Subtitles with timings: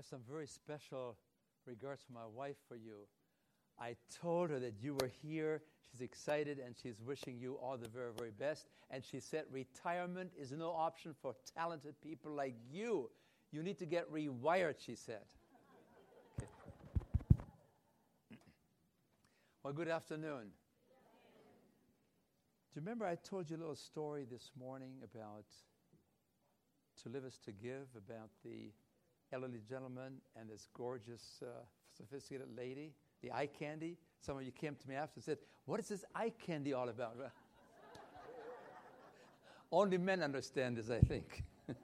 [0.00, 1.14] have some very special
[1.66, 3.06] regards from my wife for you.
[3.78, 5.60] I told her that you were here.
[5.90, 8.64] She's excited and she's wishing you all the very, very best.
[8.90, 13.10] And she said, Retirement is no option for talented people like you.
[13.52, 15.26] You need to get rewired, she said.
[16.38, 16.48] Okay.
[19.62, 20.46] Well, good afternoon.
[22.72, 25.44] Do you remember I told you a little story this morning about
[27.02, 28.72] to live is to give, about the
[29.32, 31.62] elderly gentleman and this gorgeous, uh,
[31.96, 33.96] sophisticated lady, the eye candy.
[34.20, 36.88] Some of you came to me after and said, What is this eye candy all
[36.88, 37.16] about?
[39.72, 41.44] Only men understand this, I think.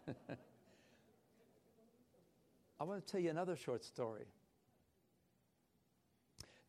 [2.79, 4.27] I want to tell you another short story.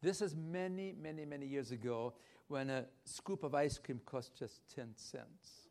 [0.02, 2.14] This is many, many, many years ago
[2.48, 5.67] when a scoop of ice cream cost just 10 cents.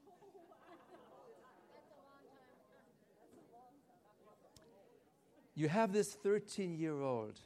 [5.56, 7.40] You have this 13 year old.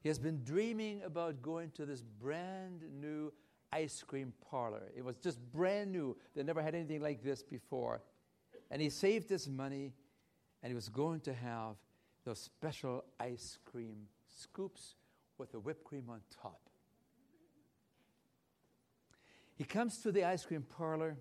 [0.00, 3.32] He has been dreaming about going to this brand new
[3.72, 4.82] ice cream parlor.
[4.94, 6.16] It was just brand new.
[6.36, 8.02] They never had anything like this before.
[8.70, 9.94] And he saved his money
[10.62, 11.76] and he was going to have
[12.24, 13.96] those special ice cream
[14.26, 14.94] scoops
[15.38, 16.60] with the whipped cream on top.
[19.56, 21.16] He comes to the ice cream parlor.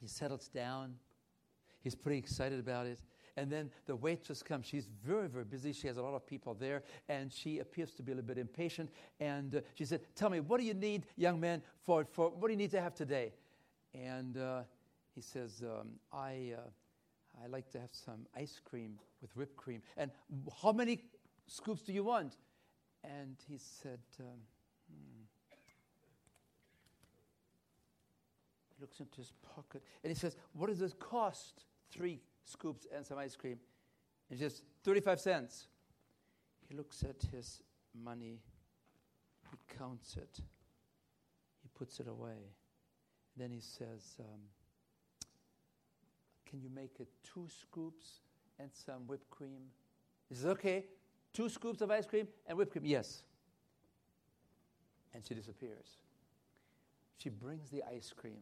[0.00, 0.96] He settles down.
[1.80, 3.00] He's pretty excited about it.
[3.38, 4.66] And then the waitress comes.
[4.66, 5.72] She's very, very busy.
[5.72, 8.36] She has a lot of people there, and she appears to be a little bit
[8.36, 8.90] impatient.
[9.20, 12.48] And uh, she said, Tell me, what do you need, young man, for, for what
[12.48, 13.32] do you need to have today?
[13.94, 14.62] And uh,
[15.14, 19.82] he says, um, I, uh, I like to have some ice cream with whipped cream.
[19.96, 20.10] And
[20.60, 21.04] how many
[21.46, 22.36] scoops do you want?
[23.04, 24.26] And he said, um,
[24.90, 25.22] hmm.
[28.68, 31.64] He looks into his pocket and he says, What does this cost?
[31.90, 33.58] Three scoops and some ice cream.
[34.30, 35.68] It's just 35 cents.
[36.68, 37.62] He looks at his
[37.94, 38.40] money,
[39.50, 40.40] he counts it,
[41.62, 42.52] he puts it away.
[43.36, 44.40] Then he says, um,
[46.44, 48.20] Can you make it two scoops
[48.58, 49.70] and some whipped cream?
[50.28, 50.84] He says, Okay,
[51.32, 52.84] two scoops of ice cream and whipped cream.
[52.84, 53.22] Yes.
[55.14, 55.96] And she disappears.
[57.16, 58.40] She brings the ice cream,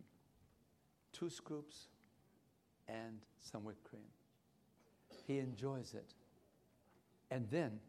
[1.13, 1.89] two scoops
[2.89, 4.03] and some whipped cream.
[5.27, 6.15] He enjoys it.
[7.31, 7.81] And then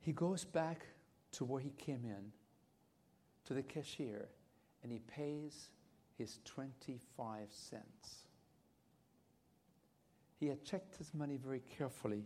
[0.00, 0.86] he goes back
[1.32, 2.32] to where he came in,
[3.44, 4.28] to the cashier,
[4.82, 5.68] and he pays
[6.18, 8.24] his 25 cents.
[10.38, 12.24] He had checked his money very carefully,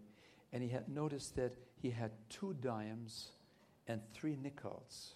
[0.52, 3.32] and he had noticed that he had two dimes
[3.88, 5.14] and three nickels.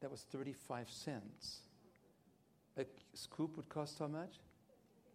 [0.00, 1.60] That was 35 cents.
[2.78, 4.40] A scoop would cost how much?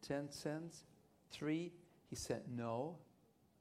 [0.07, 0.83] 10 cents.
[1.31, 1.71] Three,
[2.09, 2.97] he said no,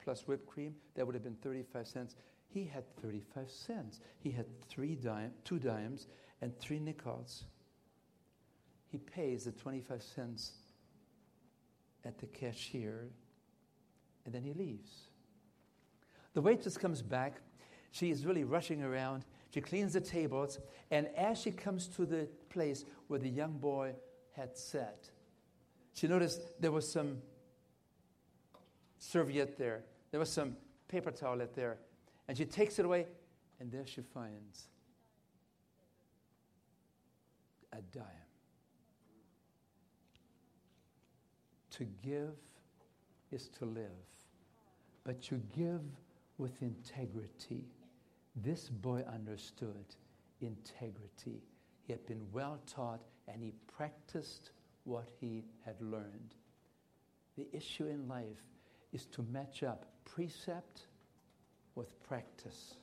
[0.03, 2.16] plus whipped cream, that would have been 35 cents.
[2.49, 4.00] He had 35 cents.
[4.19, 6.09] He had three dime, two dimes
[6.41, 7.44] and three nickels.
[8.88, 10.53] He pays the 25 cents
[12.05, 13.09] at the cashier
[14.25, 14.91] and then he leaves.
[16.34, 17.41] The waitress comes back.
[17.93, 19.25] She is really rushing around.
[19.53, 20.59] She cleans the tables,
[20.91, 23.94] and as she comes to the place where the young boy
[24.33, 25.11] had sat,
[25.94, 27.19] she noticed there was some
[28.99, 30.56] serviette there, there was some
[30.88, 31.78] paper towelette there,
[32.28, 33.06] and she takes it away,
[33.59, 34.69] and there she finds
[37.72, 38.05] a dime.
[41.72, 42.34] To give
[43.32, 43.91] is to live,
[45.03, 45.81] but you give
[46.38, 47.65] with integrity.
[48.43, 49.84] This boy understood
[50.41, 51.43] integrity.
[51.83, 54.53] He had been well taught and he practiced
[54.84, 56.34] what he had learned.
[57.37, 58.45] The issue in life
[58.93, 60.87] is to match up precept
[61.75, 62.77] with practice,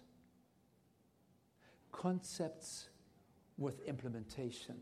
[1.92, 2.90] concepts
[3.58, 4.76] with implementation.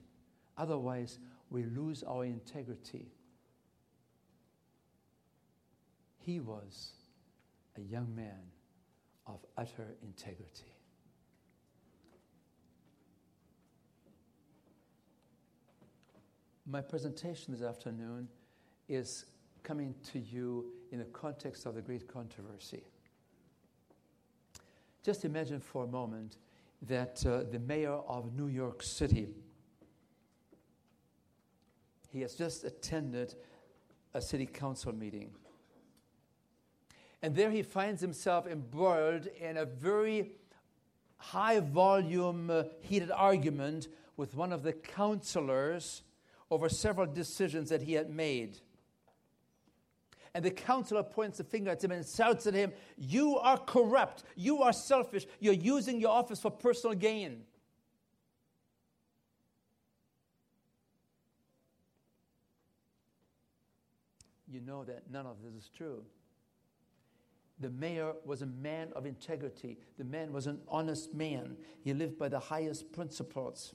[0.58, 1.19] Otherwise,
[1.50, 3.08] we lose our integrity.
[6.17, 6.91] He was
[7.78, 8.52] a young man
[9.28, 10.74] of utter integrity.
[16.67, 18.28] My presentation this afternoon
[18.90, 19.26] is
[19.62, 22.84] coming to you in the context of the great controversy.
[25.03, 26.38] Just imagine for a moment
[26.82, 29.28] that uh, the mayor of New York City
[32.12, 33.35] he has just attended
[34.14, 35.32] a city council meeting.
[37.22, 40.32] And there he finds himself embroiled in a very
[41.18, 46.03] high volume, uh, heated argument with one of the councilors
[46.52, 48.59] over several decisions that he had made.
[50.34, 54.24] And the counselor points the finger at him and shouts at him, You are corrupt.
[54.36, 55.26] You are selfish.
[55.40, 57.44] You're using your office for personal gain.
[64.47, 66.03] You know that none of this is true.
[67.59, 69.78] The mayor was a man of integrity.
[69.97, 71.56] The man was an honest man.
[71.82, 73.74] He lived by the highest principles.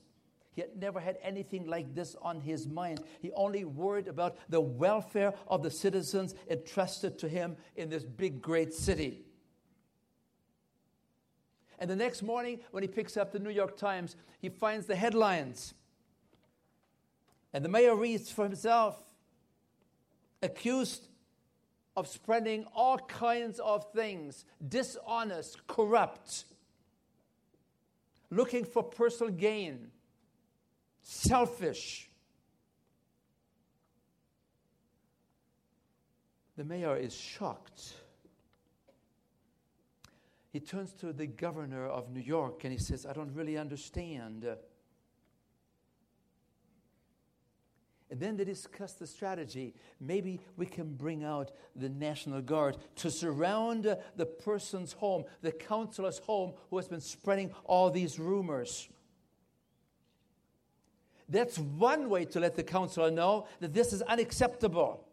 [0.60, 3.00] Had never had anything like this on his mind.
[3.20, 8.40] He only worried about the welfare of the citizens entrusted to him in this big,
[8.40, 9.24] great city.
[11.78, 14.96] And the next morning, when he picks up the New York Times, he finds the
[14.96, 15.72] headlines.
[17.52, 18.98] And the mayor reads for himself
[20.42, 21.08] accused
[21.96, 26.44] of spreading all kinds of things dishonest, corrupt,
[28.30, 29.90] looking for personal gain
[31.02, 32.10] selfish.
[36.56, 37.94] The mayor is shocked.
[40.52, 44.44] He turns to the governor of New York and he says, I don't really understand.
[48.10, 49.74] And then they discuss the strategy.
[50.00, 56.18] Maybe we can bring out the National Guard to surround the person's home, the counselor's
[56.18, 58.88] home, who has been spreading all these rumors.
[61.30, 65.06] That's one way to let the counselor know that this is unacceptable.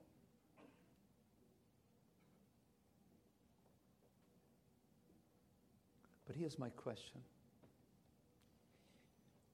[6.26, 7.22] But here's my question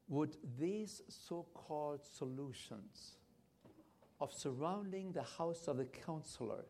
[0.07, 3.17] Would these so called solutions
[4.21, 6.63] of surrounding the house of the counselor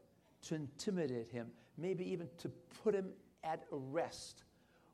[0.47, 2.49] to intimidate him, maybe even to
[2.83, 3.11] put him
[3.43, 4.43] at arrest,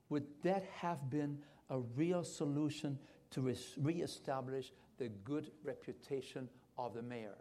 [0.10, 3.00] would that have been a real solution
[3.32, 6.48] to re establish the good reputation
[6.78, 7.36] of the mayor.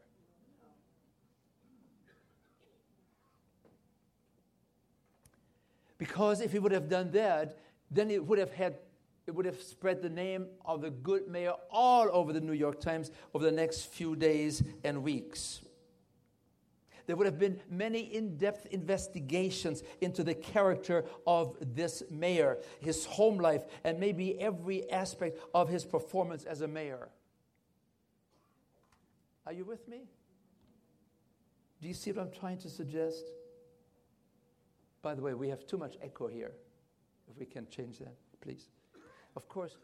[5.98, 7.58] Because if he would have done that,
[7.90, 8.78] then it would have had
[9.26, 12.80] it would have spread the name of the good mayor all over the New York
[12.80, 15.60] Times over the next few days and weeks.
[17.06, 23.04] There would have been many in depth investigations into the character of this mayor, his
[23.04, 27.10] home life, and maybe every aspect of his performance as a mayor.
[29.48, 30.02] Are you with me?
[31.80, 33.24] Do you see what I'm trying to suggest?
[35.00, 36.52] By the way, we have too much echo here.
[37.30, 38.68] If we can change that, please.
[39.36, 39.78] Of course,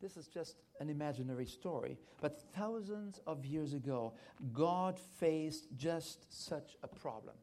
[0.00, 4.14] this is just an imaginary story, but thousands of years ago,
[4.54, 7.34] God faced just such a problem.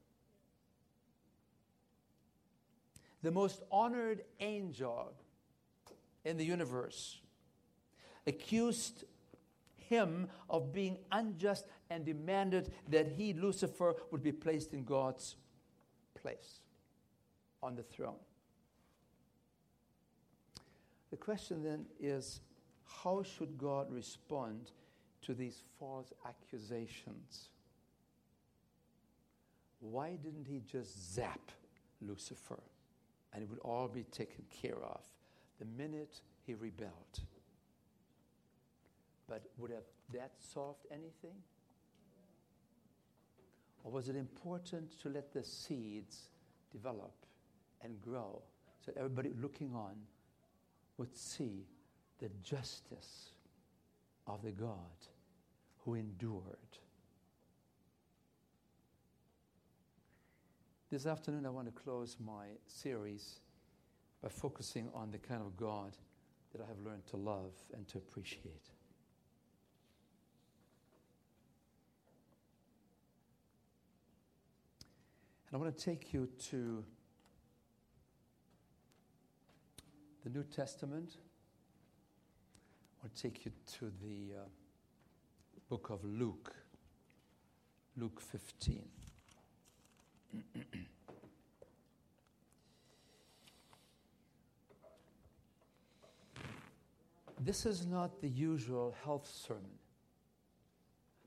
[3.22, 5.14] The most honored angel
[6.26, 7.20] in the universe
[8.26, 9.04] accused
[9.94, 15.36] him of being unjust and demanded that he, Lucifer, would be placed in God's
[16.20, 16.62] place
[17.62, 18.16] on the throne.
[21.12, 22.42] The question then is
[23.04, 24.72] how should God respond
[25.22, 27.50] to these false accusations?
[29.80, 31.52] Why didn't he just zap
[32.02, 32.64] Lucifer
[33.32, 35.02] and it would all be taken care of
[35.60, 37.20] the minute he rebelled?
[39.28, 41.36] But would have that solved anything?
[43.84, 46.30] Or was it important to let the seeds
[46.72, 47.14] develop
[47.82, 48.42] and grow
[48.86, 49.96] so everybody looking on
[50.98, 51.66] would see
[52.20, 53.32] the justice
[54.28, 54.78] of the God
[55.80, 56.78] who endured?
[60.90, 63.40] This afternoon, I want to close my series
[64.22, 65.98] by focusing on the kind of God
[66.52, 68.70] that I have learned to love and to appreciate.
[75.54, 76.84] And I want to take you to
[80.24, 81.18] the New Testament.
[82.98, 84.40] I want to take you to the uh,
[85.70, 86.56] book of Luke,
[87.96, 88.82] Luke 15.
[97.40, 99.78] this is not the usual health sermon,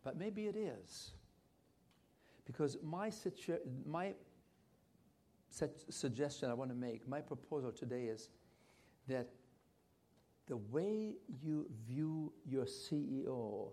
[0.03, 1.13] but maybe it is.
[2.47, 4.15] Because my, situ- my
[5.91, 8.31] suggestion I want to make, my proposal today is
[9.09, 9.29] that
[10.47, 13.73] the way you view your CEO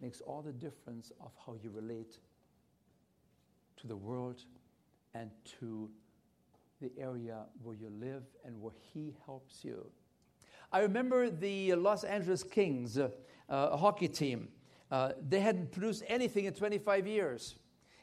[0.00, 2.18] makes all the difference of how you relate
[3.76, 4.44] to the world
[5.14, 5.30] and
[5.60, 5.90] to
[6.80, 9.86] the area where you live and where he helps you.
[10.72, 13.08] I remember the Los Angeles Kings, uh,
[13.48, 14.48] a hockey team.
[14.90, 17.56] Uh, they hadn't produced anything in 25 years.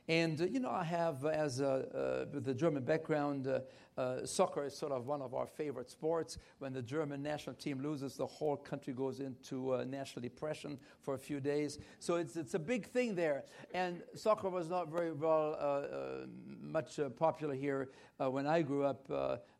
[0.08, 3.60] And, uh, you know, I have, uh, as a, uh, a German background, uh,
[3.96, 6.38] uh, soccer is sort of one of our favorite sports.
[6.60, 11.18] When the German national team loses, the whole country goes into national depression for a
[11.18, 11.78] few days.
[12.00, 13.44] So it's, it's a big thing there.
[13.74, 16.26] And soccer was not very well,
[16.60, 19.08] much popular here when I grew up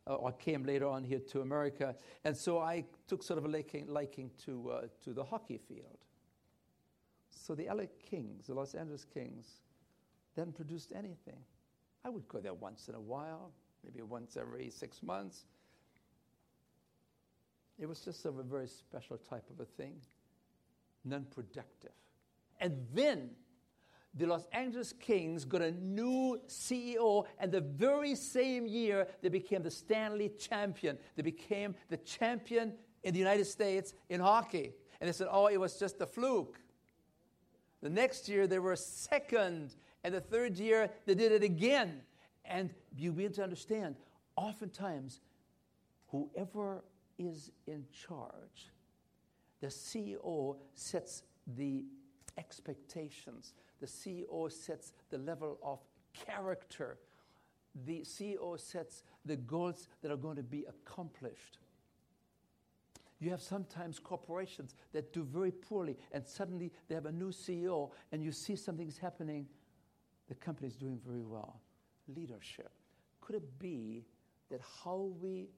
[0.06, 1.94] or came later on here to America.
[2.24, 5.98] And so I took sort of a liking, liking to, to the hockey field.
[7.30, 9.60] So the LA Kings, the Los Angeles Kings,
[10.40, 11.38] hadn't produced anything.
[12.04, 13.52] I would go there once in a while,
[13.84, 15.44] maybe once every six months.
[17.78, 19.94] It was just of a very special type of a thing,
[21.04, 21.92] non productive.
[22.60, 23.30] And then
[24.16, 29.62] the Los Angeles Kings got a new CEO, and the very same year they became
[29.62, 30.98] the Stanley champion.
[31.16, 34.72] They became the champion in the United States in hockey.
[35.00, 36.58] And they said, oh, it was just a fluke.
[37.82, 39.74] The next year they were second
[40.04, 42.02] and the third year, they did it again.
[42.44, 43.96] And you begin to understand,
[44.36, 45.20] oftentimes,
[46.08, 46.84] whoever
[47.18, 48.70] is in charge,
[49.62, 51.22] the CEO sets
[51.56, 51.86] the
[52.36, 55.80] expectations, the CEO sets the level of
[56.12, 56.98] character,
[57.86, 61.58] the CEO sets the goals that are going to be accomplished.
[63.20, 67.90] You have sometimes corporations that do very poorly, and suddenly they have a new CEO,
[68.12, 69.46] and you see something's happening
[70.28, 71.60] the company is doing very well.
[72.08, 72.70] Leadership.
[73.20, 74.04] Could it be
[74.50, 75.48] that how we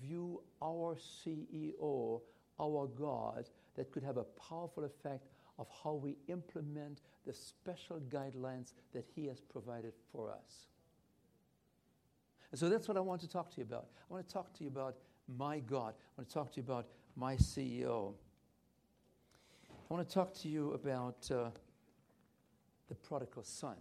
[0.00, 2.20] view our CEO,
[2.60, 5.28] our God, that could have a powerful effect
[5.58, 10.66] of how we implement the special guidelines that He has provided for us?
[12.50, 13.86] And so that's what I want to talk to you about.
[14.10, 14.96] I want to talk to you about
[15.38, 15.94] my God.
[15.96, 18.12] I want to talk to you about my CEO.
[19.70, 21.50] I want to talk to you about uh,
[22.88, 23.76] the prodigal son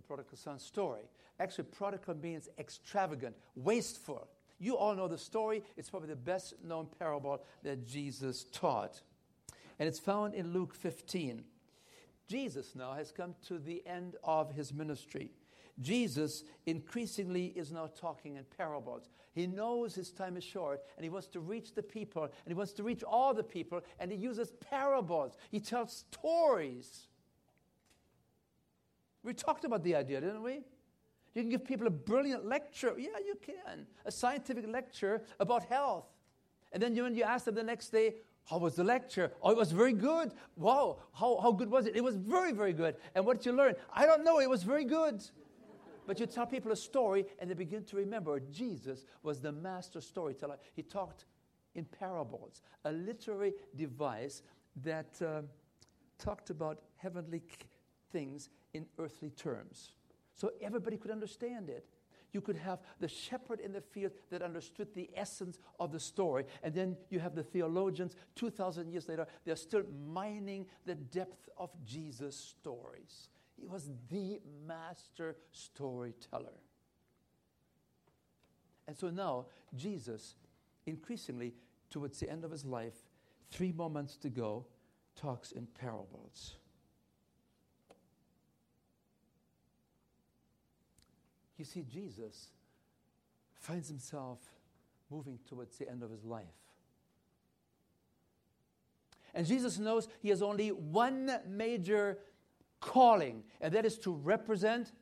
[0.00, 1.02] the prodigal son story.
[1.38, 4.28] Actually, prodigal means extravagant, wasteful.
[4.58, 5.62] You all know the story.
[5.76, 9.00] It's probably the best known parable that Jesus taught.
[9.78, 11.44] And it's found in Luke 15.
[12.28, 15.30] Jesus now has come to the end of his ministry.
[15.80, 19.08] Jesus increasingly is now talking in parables.
[19.32, 22.54] He knows his time is short and he wants to reach the people and he
[22.54, 25.36] wants to reach all the people and he uses parables.
[25.50, 27.06] He tells stories
[29.22, 30.62] we talked about the idea, didn't we?
[31.34, 32.94] You can give people a brilliant lecture.
[32.98, 33.86] Yeah, you can.
[34.04, 36.06] A scientific lecture about health.
[36.72, 38.14] And then when you ask them the next day,
[38.48, 39.32] how was the lecture?
[39.42, 40.32] Oh, it was very good.
[40.56, 41.94] Wow, how, how good was it?
[41.94, 42.96] It was very, very good.
[43.14, 43.74] And what did you learn?
[43.92, 45.22] I don't know, it was very good.
[46.06, 50.00] But you tell people a story and they begin to remember Jesus was the master
[50.00, 50.56] storyteller.
[50.74, 51.26] He talked
[51.76, 54.42] in parables, a literary device
[54.82, 55.42] that uh,
[56.18, 57.42] talked about heavenly
[58.10, 59.92] things in earthly terms.
[60.34, 61.86] So everybody could understand it.
[62.32, 66.44] You could have the shepherd in the field that understood the essence of the story.
[66.62, 71.70] And then you have the theologians, 2,000 years later, they're still mining the depth of
[71.84, 73.28] Jesus' stories.
[73.56, 76.60] He was the master storyteller.
[78.86, 80.36] And so now, Jesus,
[80.86, 81.54] increasingly,
[81.90, 83.04] towards the end of his life,
[83.50, 84.66] three more months to go,
[85.16, 86.54] talks in parables.
[91.60, 92.48] You see, Jesus
[93.52, 94.38] finds himself
[95.10, 96.46] moving towards the end of his life.
[99.34, 102.16] And Jesus knows he has only one major
[102.80, 104.92] calling, and that is to represent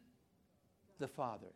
[0.98, 1.46] the Father.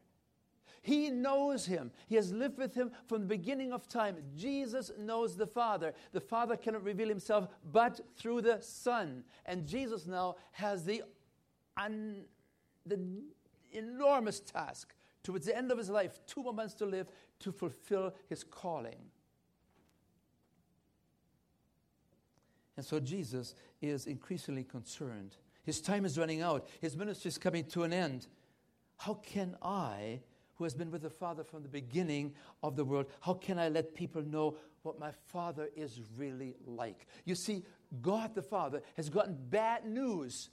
[0.83, 1.91] He knows him.
[2.07, 4.19] He has lived with him from the beginning of time.
[4.37, 5.95] Jesus knows the Father.
[6.13, 9.25] The Father cannot reveal himself but through the Son.
[9.47, 11.03] And Jesus now has the,
[11.77, 12.23] un,
[12.87, 13.01] the
[13.73, 17.11] enormous task towards the end of his life, two more months to live,
[17.41, 19.11] to fulfill his calling.
[22.77, 25.37] And so Jesus is increasingly concerned.
[25.65, 28.27] His time is running out, his ministry is coming to an end.
[28.97, 30.21] How can I,
[30.55, 33.69] who has been with the Father from the beginning of the world, how can I
[33.69, 37.07] let people know what my Father is really like?
[37.25, 37.65] You see,
[38.01, 40.51] God the Father has gotten bad news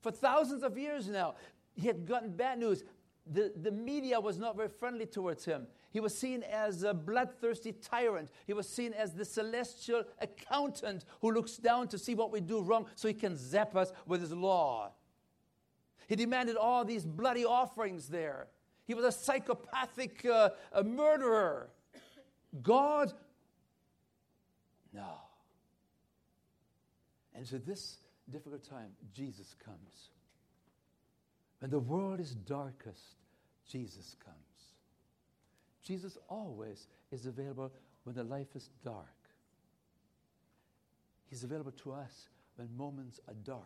[0.00, 1.34] for thousands of years now.
[1.76, 2.82] He had gotten bad news.
[3.26, 5.66] The, the media was not very friendly towards him.
[5.90, 8.30] He was seen as a bloodthirsty tyrant.
[8.46, 12.60] He was seen as the celestial accountant who looks down to see what we do
[12.60, 14.92] wrong so he can zap us with his law.
[16.08, 18.48] He demanded all these bloody offerings there.
[18.86, 21.70] He was a psychopathic uh, a murderer.
[22.62, 23.12] God,
[24.92, 25.20] no.
[27.34, 27.98] And so, this
[28.30, 30.10] difficult time, Jesus comes.
[31.66, 33.16] When the world is darkest,
[33.68, 34.36] Jesus comes.
[35.82, 37.72] Jesus always is available
[38.04, 39.16] when the life is dark.
[41.28, 43.64] He's available to us when moments are dark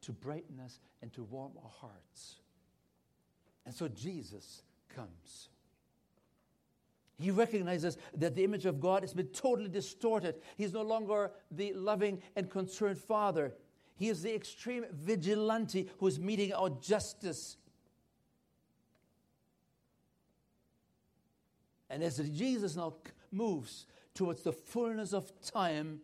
[0.00, 2.40] to brighten us and to warm our hearts.
[3.64, 5.48] And so Jesus comes.
[7.20, 10.34] He recognizes that the image of God has been totally distorted.
[10.56, 13.54] He's no longer the loving and concerned Father.
[13.96, 17.56] He is the extreme vigilante who is meting out justice.
[21.88, 22.94] And as Jesus now
[23.30, 26.00] moves towards the fullness of time,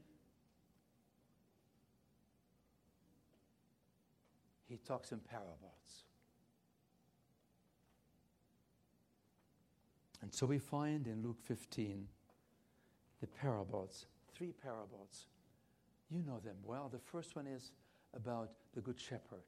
[4.68, 6.04] he talks in parables.
[10.20, 12.06] And so we find in Luke 15
[13.20, 15.26] the parables, three parables.
[16.10, 16.88] You know them well.
[16.90, 17.72] The first one is
[18.14, 19.44] about the Good Shepherd.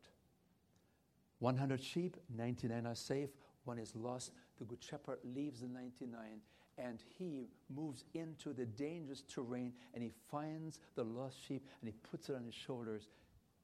[1.38, 3.30] 100 sheep, 99 are safe,
[3.64, 4.32] one is lost.
[4.58, 6.40] The Good Shepherd leaves the 99
[6.76, 11.94] and he moves into the dangerous terrain and he finds the lost sheep and he
[12.10, 13.08] puts it on his shoulders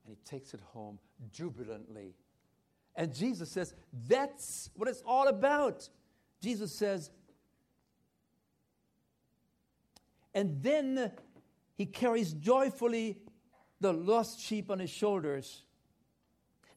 [0.04, 0.98] and he takes it home
[1.30, 2.14] jubilantly.
[2.94, 3.74] And Jesus says,
[4.08, 5.88] That's what it's all about.
[6.42, 7.10] Jesus says,
[10.36, 11.10] and then
[11.76, 13.18] he carries joyfully
[13.80, 15.62] the lost sheep on his shoulders.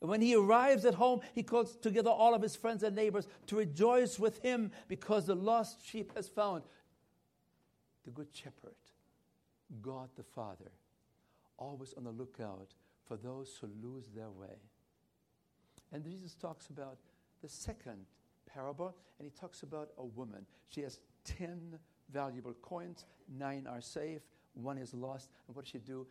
[0.02, 3.28] And when he arrives at home, he calls together all of his friends and neighbors
[3.48, 6.64] to rejoice with him because the lost sheep has found
[8.06, 8.76] the Good Shepherd,
[9.82, 10.72] God the Father,
[11.58, 12.74] always on the lookout
[13.06, 14.56] for those who lose their way.
[15.92, 16.98] And Jesus talks about
[17.42, 18.06] the second
[18.46, 20.46] parable, and he talks about a woman.
[20.70, 21.78] She has 10
[22.12, 24.22] valuable coins, nine are safe,
[24.54, 25.30] one is lost.
[25.48, 26.08] And what does she do?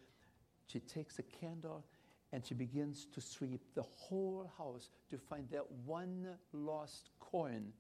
[0.67, 1.85] She takes a candle
[2.33, 7.73] and she begins to sweep the whole house to find that one lost coin.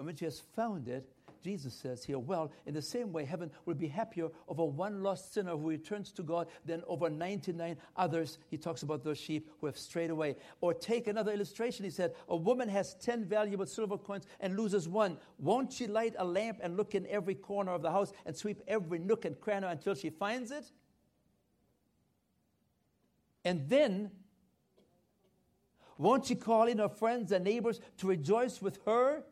[0.00, 1.06] And when she has found it,
[1.44, 5.34] Jesus says here, well, in the same way, heaven will be happier over one lost
[5.34, 8.38] sinner who returns to God than over 99 others.
[8.48, 10.36] He talks about those sheep who have strayed away.
[10.62, 11.84] Or take another illustration.
[11.84, 15.18] He said, A woman has 10 valuable silver coins and loses one.
[15.38, 18.62] Won't she light a lamp and look in every corner of the house and sweep
[18.66, 20.64] every nook and cranny until she finds it?
[23.44, 24.12] And then,
[25.98, 29.24] won't she call in her friends and neighbors to rejoice with her?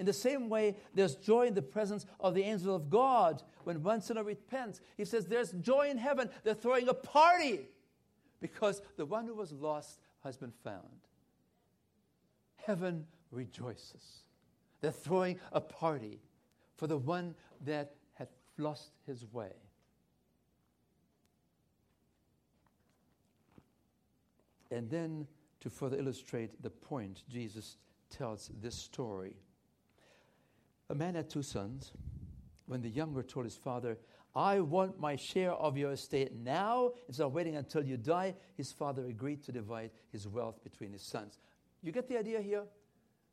[0.00, 3.82] In the same way, there's joy in the presence of the angel of God when
[3.82, 4.80] one sinner repents.
[4.96, 6.30] He says, There's joy in heaven.
[6.42, 7.68] They're throwing a party
[8.40, 11.04] because the one who was lost has been found.
[12.56, 14.22] Heaven rejoices.
[14.80, 16.22] They're throwing a party
[16.76, 17.34] for the one
[17.66, 19.52] that had lost his way.
[24.70, 25.26] And then,
[25.60, 27.76] to further illustrate the point, Jesus
[28.08, 29.36] tells this story.
[30.90, 31.92] A man had two sons.
[32.66, 33.96] When the younger told his father,
[34.34, 38.72] I want my share of your estate now instead of waiting until you die, his
[38.72, 41.38] father agreed to divide his wealth between his sons.
[41.82, 42.64] You get the idea here?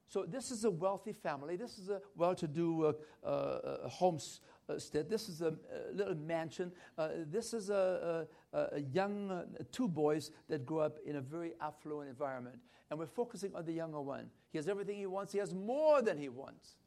[0.07, 1.57] So, this is a wealthy family.
[1.57, 5.09] This is a well to do uh, uh, homestead.
[5.09, 6.71] This is a, a little mansion.
[6.97, 11.21] Uh, this is a, a, a young, uh, two boys that grew up in a
[11.21, 12.57] very affluent environment.
[12.89, 14.29] And we're focusing on the younger one.
[14.51, 16.77] He has everything he wants, he has more than he wants.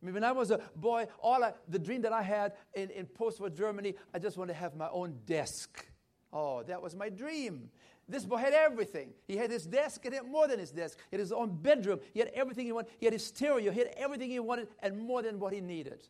[0.00, 2.90] I mean, when I was a boy, all I, the dream that I had in,
[2.90, 5.86] in post war Germany, I just wanted to have my own desk.
[6.32, 7.70] Oh, that was my dream.
[8.08, 9.10] This boy had everything.
[9.26, 10.98] He had his desk and he had more than his desk.
[11.10, 12.00] He had his own bedroom.
[12.14, 12.92] He had everything he wanted.
[12.98, 13.70] He had his stereo.
[13.72, 16.06] He had everything he wanted and more than what he needed.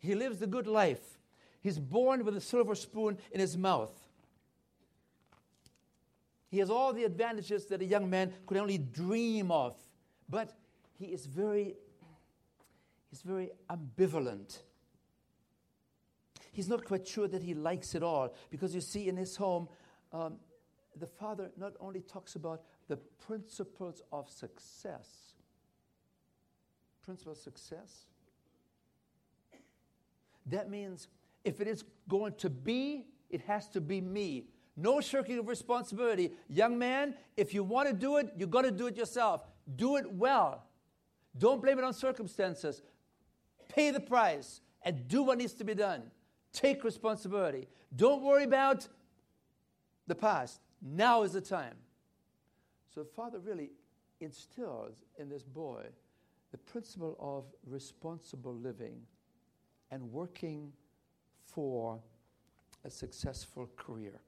[0.00, 1.18] He lives the good life.
[1.60, 4.01] He's born with a silver spoon in his mouth.
[6.52, 9.74] He has all the advantages that a young man could only dream of.
[10.28, 10.52] But
[10.98, 11.76] he is very,
[13.08, 14.58] he's very ambivalent.
[16.52, 19.66] He's not quite sure that he likes it all because you see, in his home,
[20.12, 20.34] um,
[20.94, 25.32] the father not only talks about the principles of success,
[27.02, 28.04] principles of success.
[30.44, 31.08] That means
[31.44, 34.48] if it is going to be, it has to be me.
[34.76, 36.32] No shirking of responsibility.
[36.48, 39.42] Young man, if you want to do it, you've got to do it yourself.
[39.76, 40.64] Do it well.
[41.36, 42.82] Don't blame it on circumstances.
[43.68, 46.02] Pay the price and do what needs to be done.
[46.52, 47.68] Take responsibility.
[47.94, 48.86] Don't worry about
[50.06, 50.60] the past.
[50.80, 51.76] Now is the time.
[52.94, 53.70] So, the Father really
[54.20, 55.84] instills in this boy
[56.50, 59.00] the principle of responsible living
[59.90, 60.72] and working
[61.44, 61.98] for
[62.84, 64.20] a successful career.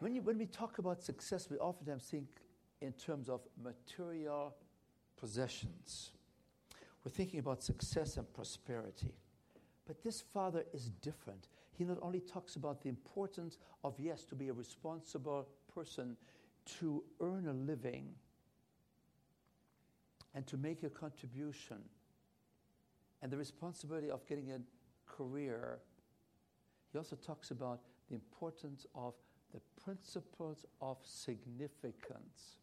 [0.00, 2.26] When, you, when we talk about success, we oftentimes think
[2.80, 4.54] in terms of material
[5.16, 6.10] possessions.
[7.04, 9.14] We're thinking about success and prosperity.
[9.86, 11.48] But this father is different.
[11.72, 16.16] He not only talks about the importance of, yes, to be a responsible person,
[16.78, 18.14] to earn a living,
[20.34, 21.78] and to make a contribution,
[23.22, 24.58] and the responsibility of getting a
[25.06, 25.78] career.
[26.92, 29.14] He also talks about the importance of
[29.54, 32.56] the principles of significance.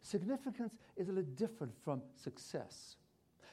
[0.00, 2.96] Significance is a little different from success.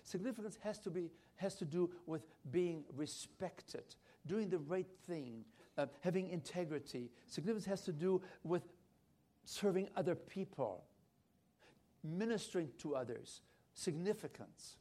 [0.04, 2.22] Significance has to, be, has to do with
[2.52, 3.84] being respected,
[4.26, 5.44] doing the right thing,
[5.78, 7.10] uh, having integrity.
[7.28, 8.64] Significance has to do with
[9.46, 10.84] serving other people,
[12.04, 13.42] ministering to others.
[13.74, 14.78] Significance.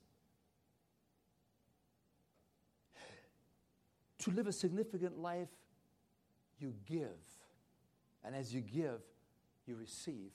[4.21, 5.49] To live a significant life,
[6.59, 7.09] you give.
[8.25, 9.01] And as you give,
[9.66, 10.33] you receive.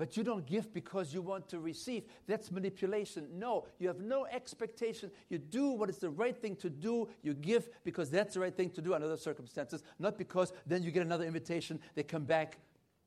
[0.00, 2.04] But you don't give because you want to receive.
[2.26, 3.28] That's manipulation.
[3.34, 5.10] No, you have no expectation.
[5.28, 7.08] You do what is the right thing to do.
[7.22, 10.82] You give because that's the right thing to do under those circumstances, not because then
[10.82, 11.78] you get another invitation.
[11.94, 12.56] They come back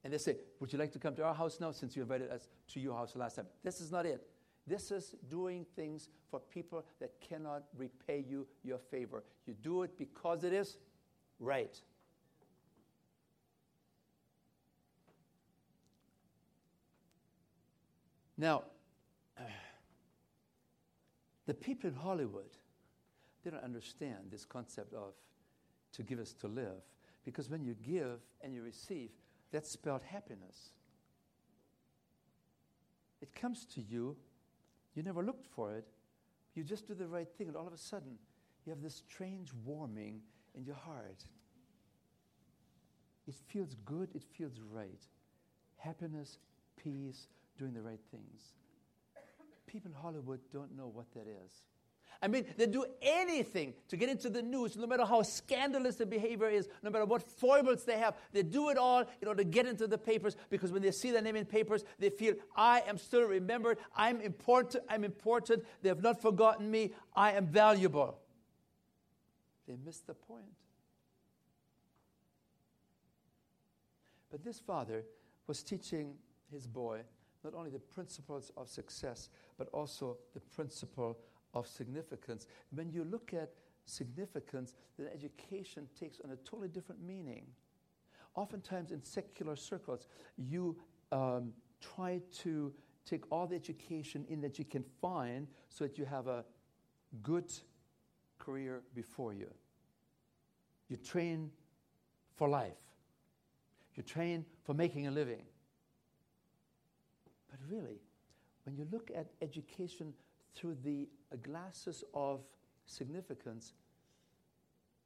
[0.03, 2.29] and they say, Would you like to come to our house now since you invited
[2.29, 3.47] us to your house last time?
[3.63, 4.27] This is not it.
[4.67, 9.23] This is doing things for people that cannot repay you your favor.
[9.47, 10.77] You do it because it is
[11.39, 11.81] right.
[18.43, 18.63] Now,
[21.45, 22.51] the people in Hollywood,
[23.41, 25.13] they don't understand this concept of
[25.93, 26.83] to give us to live.
[27.23, 29.11] Because when you give and you receive,
[29.53, 30.71] that's spelled happiness.
[33.21, 34.17] It comes to you,
[34.93, 35.87] you never looked for it,
[36.53, 38.17] you just do the right thing, and all of a sudden,
[38.65, 40.19] you have this strange warming
[40.53, 41.23] in your heart.
[43.25, 45.01] It feels good, it feels right.
[45.77, 46.39] Happiness,
[46.75, 47.27] peace,
[47.57, 48.53] doing the right things.
[49.67, 51.51] People in Hollywood don't know what that is.
[52.21, 56.05] I mean, they do anything to get into the news, no matter how scandalous the
[56.05, 58.15] behavior is, no matter what foibles they have.
[58.31, 61.11] They do it all in order to get into the papers because when they see
[61.11, 63.77] their name in papers, they feel, I am still remembered.
[63.93, 64.85] I'm important.
[64.87, 65.65] I'm important.
[65.81, 66.93] They have not forgotten me.
[67.13, 68.19] I am valuable.
[69.67, 70.45] They miss the point.
[74.31, 75.03] But this father
[75.45, 76.13] was teaching
[76.49, 77.01] his boy
[77.43, 81.17] not only the principles of success, but also the principle
[81.53, 82.47] of significance.
[82.73, 83.51] When you look at
[83.85, 87.45] significance, then education takes on a totally different meaning.
[88.35, 90.75] Oftentimes in secular circles, you
[91.11, 92.73] um, try to
[93.05, 96.45] take all the education in that you can find so that you have a
[97.21, 97.51] good
[98.39, 99.49] career before you.
[100.89, 101.51] You train
[102.35, 102.73] for life.
[103.95, 105.43] You train for making a living.
[107.69, 108.01] Really,
[108.65, 110.13] when you look at education
[110.55, 111.07] through the
[111.41, 112.41] glasses of
[112.85, 113.73] significance,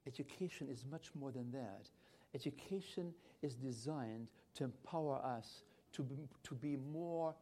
[0.06, 1.90] education is much more than that.
[2.34, 7.34] Education is designed to empower us to be, to be more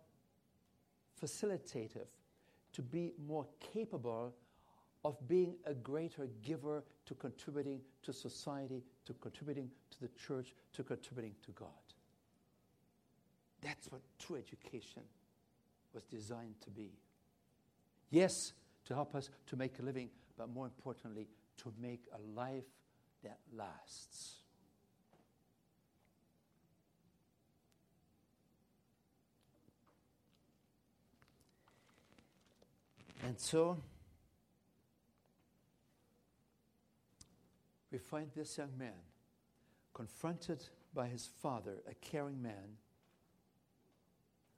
[1.21, 2.07] facilitative,
[2.73, 4.33] to be more capable
[5.03, 10.83] of being a greater giver to contributing to society, to contributing to the church, to
[10.83, 11.69] contributing to God.
[13.65, 15.01] That's what true education
[15.91, 16.91] was designed to be.
[18.11, 18.53] Yes,
[18.85, 21.27] to help us to make a living, but more importantly,
[21.63, 22.63] to make a life
[23.23, 24.35] that lasts.
[33.23, 33.77] And so,
[37.91, 38.93] we find this young man
[39.95, 42.77] confronted by his father, a caring man,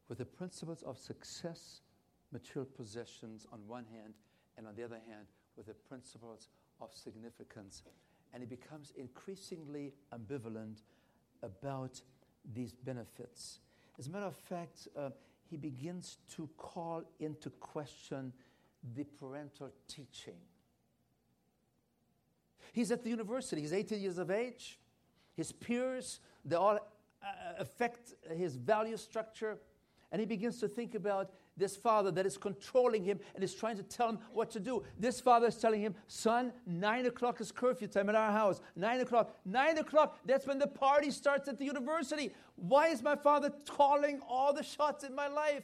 [0.10, 1.82] with the principles of success,
[2.32, 4.13] material possessions on one hand,
[4.58, 6.50] and on the other hand, with the principles
[6.82, 7.84] of significance.
[8.34, 10.82] And he becomes increasingly ambivalent
[11.43, 12.02] about
[12.54, 13.60] these benefits.
[14.00, 15.10] As a matter of fact, uh,
[15.50, 18.34] he begins to call into question
[18.96, 20.38] the parental teaching.
[22.74, 24.80] He's at the university, he's 18 years of age.
[25.36, 27.26] His peers, they all uh,
[27.60, 29.58] affect his value structure.
[30.12, 33.78] And he begins to think about this father that is controlling him and is trying
[33.78, 34.84] to tell him what to do.
[35.00, 38.62] This father is telling him, Son, nine o'clock is curfew time at our house.
[38.76, 39.36] Nine o'clock.
[39.43, 42.32] Nine o'clock, that's when the party starts at the university.
[42.56, 45.63] Why is my father calling all the shots in my life?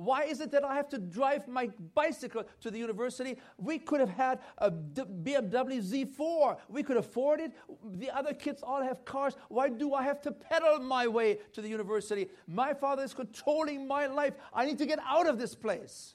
[0.00, 3.36] Why is it that I have to drive my bicycle to the university?
[3.58, 6.56] We could have had a BMW Z4.
[6.70, 7.52] We could afford it.
[7.84, 9.36] The other kids all have cars.
[9.50, 12.30] Why do I have to pedal my way to the university?
[12.46, 14.32] My father is controlling my life.
[14.54, 16.14] I need to get out of this place.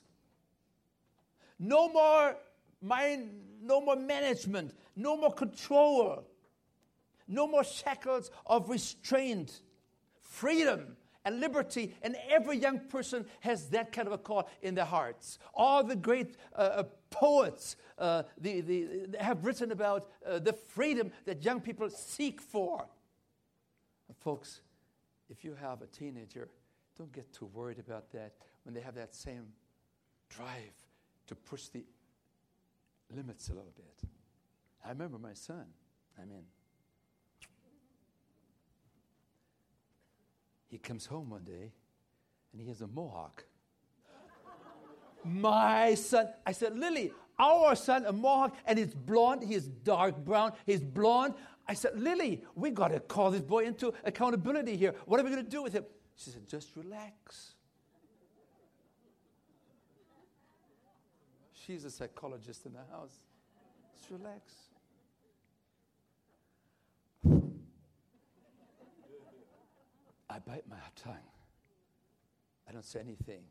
[1.60, 2.38] No more
[2.82, 6.26] mind, no more management, no more control,
[7.28, 9.62] no more shackles of restraint,
[10.22, 11.94] freedom and liberty.
[12.04, 15.40] And every young person has that kind of a call in their hearts.
[15.54, 21.12] All the great uh, uh, poets uh, the, the, have written about uh, the freedom
[21.26, 22.86] that young people seek for.
[24.08, 24.62] And folks,
[25.30, 26.50] if you have a teenager,
[26.98, 28.34] don't get too worried about that
[28.64, 29.48] when they have that same
[30.30, 30.74] drive
[31.28, 31.84] to push the
[33.14, 34.10] limits a little bit.
[34.86, 35.66] I remember my son.
[36.22, 36.44] I mean,
[40.76, 41.72] he comes home one day
[42.52, 43.46] and he has a mohawk.
[45.24, 50.52] my son, I said, Lily, our son, a mohawk, and he's blonde, he's dark brown,
[50.66, 51.34] he's blonde.
[51.66, 54.94] I said, Lily, we got to call this boy into accountability here.
[55.06, 55.86] What are we going to do with him?
[56.18, 57.54] She said, just relax.
[61.54, 63.18] She's a psychologist in the house.
[63.98, 64.54] Just relax.
[70.36, 71.16] I bite my tongue.
[72.68, 73.44] I don't say anything.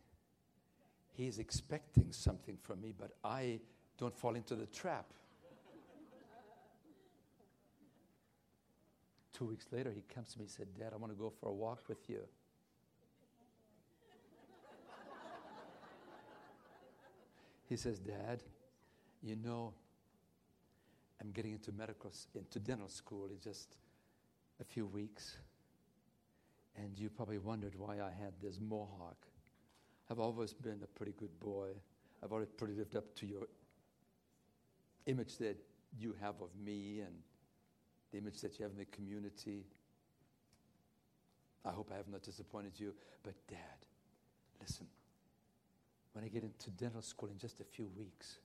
[1.15, 3.61] He's expecting something from me, but I
[3.97, 5.07] don't fall into the trap.
[9.33, 11.49] Two weeks later, he comes to me and said, Dad, I want to go for
[11.49, 12.21] a walk with you.
[17.67, 18.43] He says, Dad,
[19.23, 19.73] you know,
[21.19, 23.75] I'm getting into medical, into dental school in just
[24.61, 25.39] a few weeks.
[26.77, 29.27] And you probably wondered why I had this mohawk.
[30.11, 31.69] I've always been a pretty good boy.
[32.23, 33.47] I've always pretty lived up to your
[35.07, 35.57] image that
[35.99, 37.15] you have of me and
[38.11, 39.65] the image that you have in the community.
[41.65, 42.95] I hope I have not disappointed you.
[43.23, 43.59] But, Dad,
[44.61, 44.87] listen,
[46.13, 48.39] when I get into dental school in just a few weeks.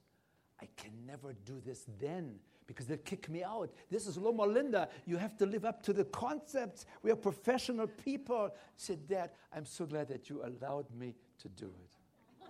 [0.62, 3.72] I can never do this then because they'll kick me out.
[3.90, 4.90] This is Loma Linda.
[5.06, 6.86] You have to live up to the concepts.
[7.02, 8.52] We are professional people.
[8.76, 12.46] Said, Dad, I'm so glad that you allowed me to do it.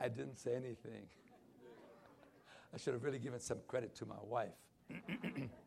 [0.00, 1.08] I didn't say anything.
[2.74, 4.50] I should have really given some credit to my wife.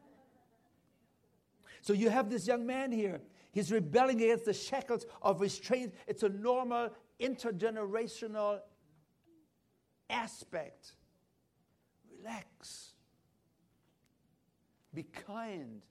[1.81, 3.21] so you have this young man here.
[3.51, 5.93] He's rebelling against the shackles of restraint.
[6.05, 8.59] It's a normal intergenerational
[10.09, 10.93] aspect.
[12.17, 12.93] Relax.
[14.93, 15.81] Be kind.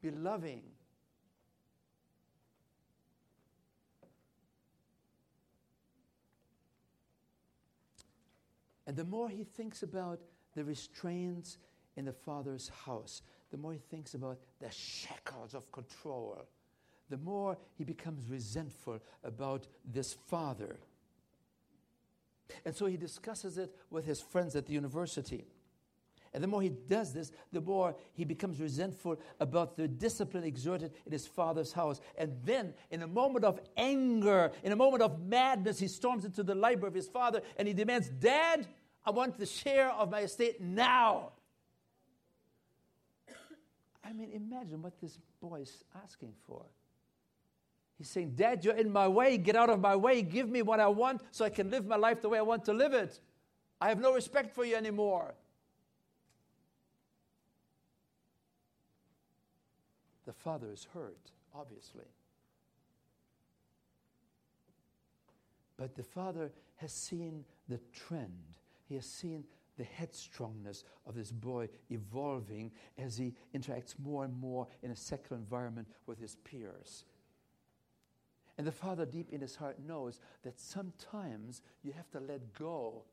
[0.00, 0.62] Be loving.
[8.86, 10.20] And the more he thinks about
[10.54, 11.58] the restraints
[11.96, 13.22] in the Father's house,
[13.52, 16.44] the more he thinks about the shackles of control
[17.12, 20.78] the more he becomes resentful about this father.
[22.64, 25.44] And so he discusses it with his friends at the university.
[26.32, 30.92] And the more he does this, the more he becomes resentful about the discipline exerted
[31.04, 32.00] in his father's house.
[32.16, 36.42] And then, in a moment of anger, in a moment of madness, he storms into
[36.42, 38.66] the library of his father and he demands, Dad,
[39.04, 41.32] I want the share of my estate now.
[44.12, 46.62] I mean, imagine what this boy is asking for.
[47.96, 49.38] He's saying, Dad, you're in my way.
[49.38, 50.20] Get out of my way.
[50.20, 52.66] Give me what I want so I can live my life the way I want
[52.66, 53.20] to live it.
[53.80, 55.34] I have no respect for you anymore.
[60.26, 62.04] The father is hurt, obviously.
[65.78, 68.42] But the father has seen the trend.
[68.88, 69.44] He has seen
[69.78, 75.40] the headstrongness of this boy evolving as he interacts more and more in a secular
[75.40, 77.04] environment with his peers.
[78.58, 83.04] And the father, deep in his heart, knows that sometimes you have to let go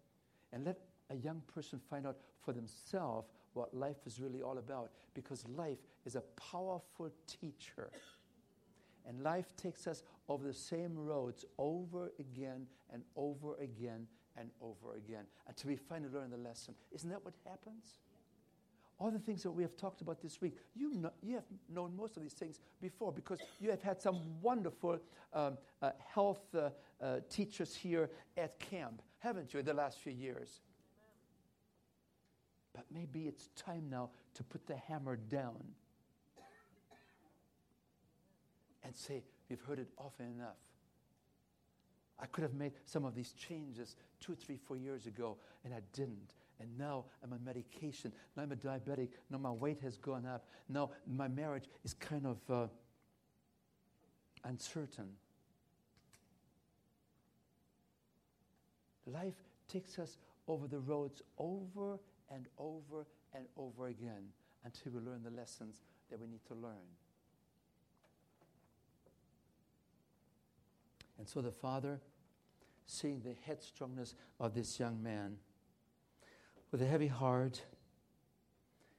[0.52, 4.92] and let a young person find out for themselves what life is really all about
[5.14, 7.90] because life is a powerful teacher.
[9.08, 14.08] And life takes us over the same roads over again and over again
[14.40, 16.74] and over again until we finally learn the lesson.
[16.92, 18.00] Isn't that what happens?
[19.00, 21.96] all the things that we have talked about this week, you, know, you have known
[21.96, 25.00] most of these things before because you have had some wonderful
[25.34, 26.70] um, uh, health uh,
[27.02, 30.60] uh, teachers here at camp, haven't you, in the last few years?
[32.74, 35.64] But maybe it's time now to put the hammer down
[38.84, 40.58] and say, We've heard it often enough.
[42.22, 45.80] I could have made some of these changes two, three, four years ago, and I
[45.94, 46.34] didn't.
[46.60, 48.12] And now I'm on medication.
[48.36, 49.10] Now I'm a diabetic.
[49.30, 50.46] Now my weight has gone up.
[50.68, 52.68] Now my marriage is kind of uh,
[54.44, 55.08] uncertain.
[59.06, 64.28] Life takes us over the roads over and over and over again
[64.66, 66.74] until we learn the lessons that we need to learn.
[71.18, 72.00] And so the father,
[72.90, 75.38] seeing the headstrongness of this young man,
[76.72, 77.62] with a heavy heart,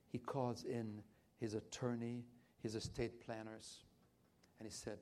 [0.09, 1.03] he calls in
[1.39, 2.25] his attorney,
[2.63, 3.85] his estate planners,
[4.59, 4.99] and he said,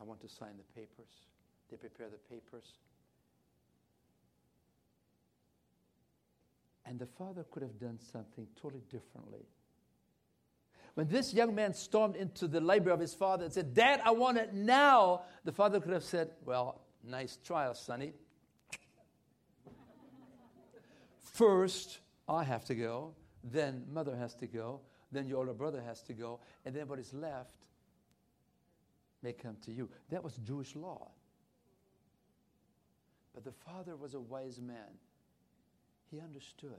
[0.00, 1.26] I want to sign the papers.
[1.70, 2.64] They prepare the papers.
[6.86, 9.46] And the father could have done something totally differently.
[10.94, 14.10] When this young man stormed into the library of his father and said, Dad, I
[14.10, 18.12] want it now, the father could have said, Well, nice trial, sonny.
[21.34, 26.00] First, I have to go, then mother has to go, then your older brother has
[26.02, 27.56] to go, and then what is left
[29.20, 29.88] may come to you.
[30.10, 31.10] That was Jewish law.
[33.34, 34.94] But the father was a wise man.
[36.08, 36.70] He understood.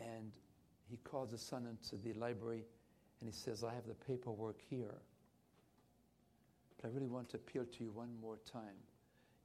[0.00, 0.32] And
[0.88, 2.64] he calls the son into the library
[3.20, 4.94] and he says, I have the paperwork here.
[6.80, 8.78] But I really want to appeal to you one more time.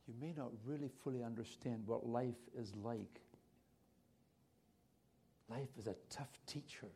[0.07, 3.21] You may not really fully understand what life is like.
[5.49, 6.87] Life is a tough teacher.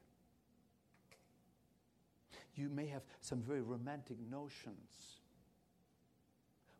[2.55, 5.19] You may have some very romantic notions.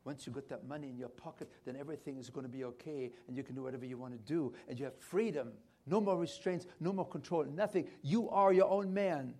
[0.03, 3.11] Once you got that money in your pocket, then everything is going to be okay
[3.27, 5.51] and you can do whatever you want to do and you have freedom.
[5.85, 7.87] No more restraints, no more control, nothing.
[8.01, 9.33] You are your own man.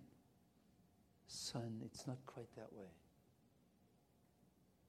[1.26, 2.86] Son, it's not quite that way.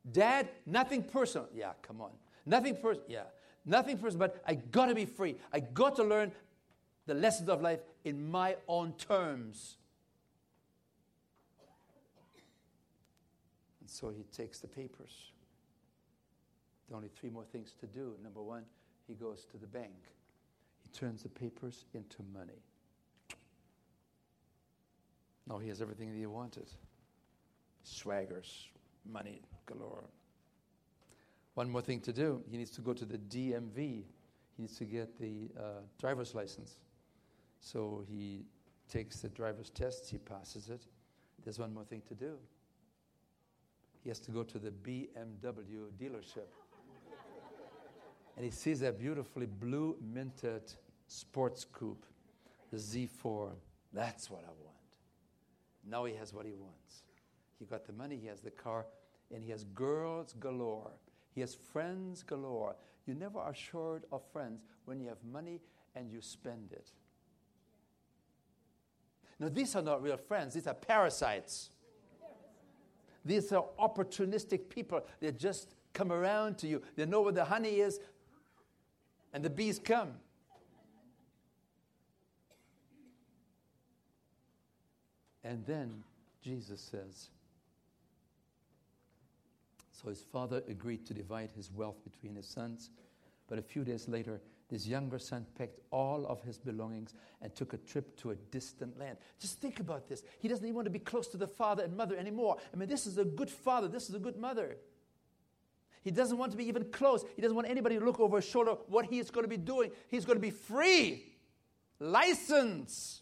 [0.10, 1.48] Dad, nothing personal.
[1.54, 2.12] Yeah, come on.
[2.46, 3.06] Nothing personal.
[3.08, 3.24] Yeah,
[3.66, 5.36] nothing personal, but I got to be free.
[5.54, 6.32] I got to learn
[7.06, 9.78] the lessons of life in my own terms.
[13.80, 15.32] And so he takes the papers.
[16.88, 18.16] There are only three more things to do.
[18.24, 18.64] Number one,
[19.08, 19.94] he goes to the bank
[20.82, 22.62] he turns the papers into money.
[25.48, 26.68] Now he has everything that he wanted
[27.86, 28.68] swaggers,
[29.06, 30.06] money galore.
[31.54, 34.06] One more thing to do he needs to go to the DMV, he
[34.58, 35.64] needs to get the uh,
[36.00, 36.78] driver's license.
[37.60, 38.46] So he
[38.90, 40.82] takes the driver's test, he passes it.
[41.44, 42.38] There's one more thing to do.
[44.04, 46.50] He has to go to the BMW dealership
[48.36, 50.74] and he sees that beautifully blue minted
[51.08, 52.06] sports coupe,
[52.72, 53.52] the Z4.
[53.94, 54.78] That's what I want.
[55.88, 57.04] Now he has what he wants.
[57.60, 58.86] He got the money, he has the car,
[59.34, 60.92] and he has girls galore.
[61.34, 62.76] He has friends galore.
[63.06, 65.62] You never are short of friends when you have money
[65.96, 66.92] and you spend it.
[69.40, 71.72] Now, these are not real friends, these are parasites.
[73.24, 75.02] These are opportunistic people.
[75.20, 76.82] They just come around to you.
[76.96, 78.00] They know where the honey is,
[79.34, 80.14] and the bees come.
[85.44, 86.04] And then
[86.44, 87.30] Jesus says,
[90.02, 92.90] So his father agreed to divide his wealth between his sons.
[93.48, 97.74] But a few days later, this younger son packed all of his belongings and took
[97.74, 99.18] a trip to a distant land.
[99.40, 100.24] Just think about this.
[100.40, 102.58] He doesn't even want to be close to the father and mother anymore.
[102.74, 104.78] I mean, this is a good father, this is a good mother.
[106.04, 107.24] He doesn't want to be even close.
[107.36, 109.58] He doesn't want anybody to look over his shoulder what he is going to be
[109.58, 109.92] doing.
[110.08, 111.26] He's going to be free,
[112.00, 113.22] license.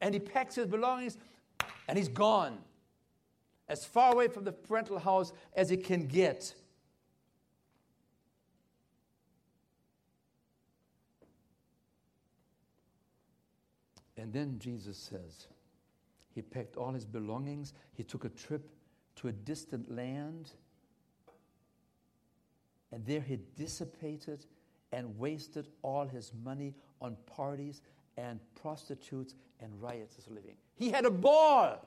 [0.00, 1.18] And he packs his belongings
[1.86, 2.58] and he's gone
[3.68, 6.54] as far away from the parental house as he can get.
[14.16, 15.46] And then Jesus says,
[16.34, 18.68] he packed all his belongings, he took a trip
[19.16, 20.50] to a distant land.
[22.90, 24.46] And there he dissipated
[24.92, 27.82] and wasted all his money on parties
[28.16, 30.56] and prostitutes and riotous living.
[30.74, 31.86] He had a ball.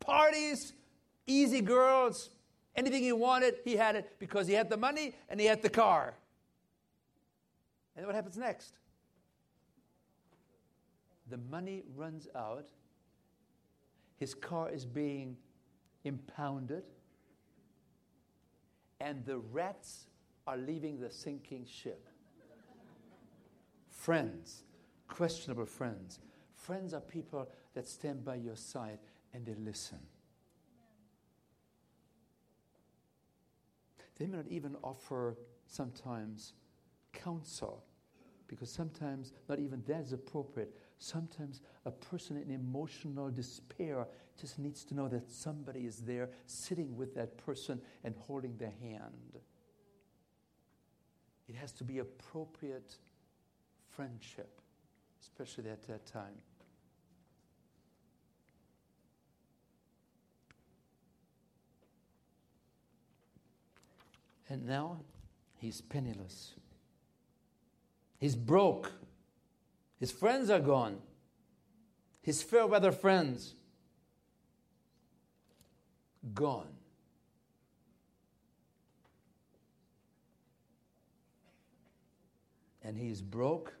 [0.00, 0.72] Parties,
[1.26, 2.30] easy girls,
[2.74, 5.70] anything he wanted, he had it because he had the money and he had the
[5.70, 6.14] car.
[7.96, 8.74] And what happens next?
[11.28, 12.66] The money runs out.
[14.18, 15.36] His car is being
[16.04, 16.84] impounded,
[19.00, 20.06] and the rats
[20.46, 22.06] are leaving the sinking ship.
[23.90, 24.62] Friends,
[25.08, 26.20] questionable friends.
[26.54, 28.98] Friends are people that stand by your side
[29.34, 29.98] and they listen.
[34.18, 35.36] They may not even offer
[35.66, 36.54] sometimes
[37.12, 37.84] counsel
[38.48, 40.74] because sometimes not even that is appropriate.
[40.98, 44.06] Sometimes a person in emotional despair
[44.40, 48.72] just needs to know that somebody is there sitting with that person and holding their
[48.80, 49.40] hand.
[51.48, 52.96] It has to be appropriate
[53.90, 54.60] friendship,
[55.20, 56.34] especially at that time.
[64.48, 65.00] And now
[65.58, 66.54] he's penniless.
[68.18, 68.92] He's broke.
[69.98, 70.98] His friends are gone.
[72.22, 73.54] His fair weather friends
[76.34, 76.68] gone.
[82.82, 83.74] And he is broke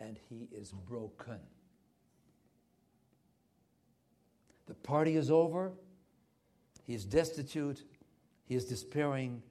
[0.00, 1.38] and he is broken.
[4.66, 5.72] The party is over.
[6.84, 7.84] He is destitute.
[8.46, 9.42] He is despairing.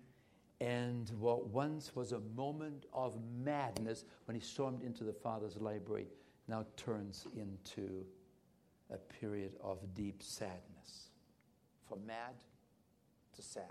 [0.62, 6.08] And what once was a moment of madness when he stormed into the Father's library
[6.48, 8.06] now turns into
[8.90, 11.10] a period of deep sadness.
[11.88, 12.34] From mad
[13.36, 13.64] to sad.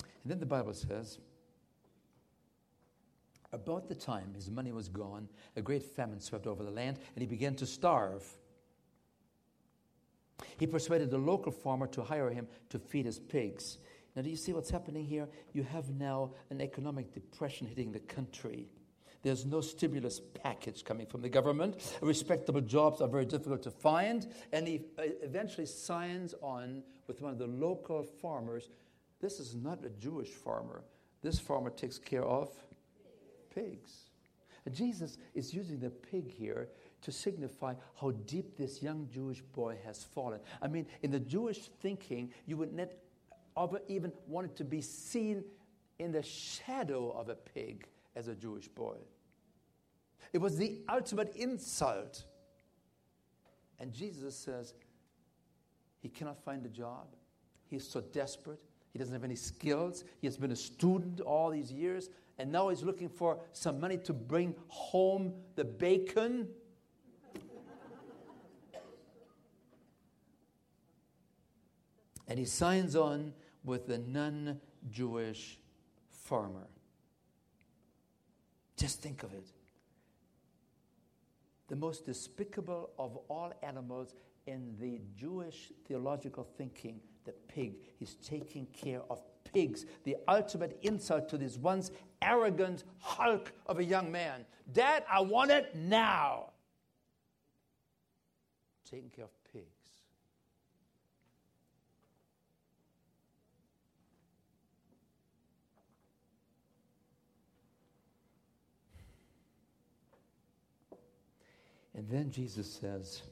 [0.00, 1.18] And then the Bible says,
[3.52, 7.22] about the time his money was gone, a great famine swept over the land, and
[7.22, 8.24] he began to starve.
[10.58, 13.78] He persuaded the local farmer to hire him to feed his pigs.
[14.14, 15.28] Now, do you see what's happening here?
[15.52, 18.68] You have now an economic depression hitting the country.
[19.22, 21.96] There's no stimulus package coming from the government.
[22.02, 24.26] Respectable jobs are very difficult to find.
[24.52, 28.68] And he uh, eventually signs on with one of the local farmers.
[29.20, 30.84] This is not a Jewish farmer.
[31.22, 32.50] This farmer takes care of
[33.54, 34.10] pigs.
[34.70, 36.68] Jesus is using the pig here
[37.04, 40.40] to signify how deep this young Jewish boy has fallen.
[40.60, 42.88] I mean, in the Jewish thinking, you would not
[43.88, 45.44] even want to be seen
[45.98, 47.86] in the shadow of a pig
[48.16, 48.96] as a Jewish boy.
[50.32, 52.24] It was the ultimate insult.
[53.78, 54.74] And Jesus says
[56.00, 57.06] he cannot find a job.
[57.68, 58.60] He's so desperate.
[58.92, 60.04] He doesn't have any skills.
[60.20, 63.96] He has been a student all these years, and now he's looking for some money
[63.98, 66.48] to bring home the bacon
[72.34, 73.32] And he signs on
[73.62, 74.60] with the non
[74.90, 75.60] Jewish
[76.10, 76.66] farmer.
[78.76, 79.46] Just think of it.
[81.68, 84.14] The most despicable of all animals
[84.48, 87.74] in the Jewish theological thinking, the pig.
[88.00, 89.22] He's taking care of
[89.52, 89.86] pigs.
[90.02, 94.44] The ultimate insult to this once arrogant hulk of a young man.
[94.72, 96.50] Dad, I want it now.
[98.90, 99.43] Taking care of
[111.96, 113.22] And then Jesus says,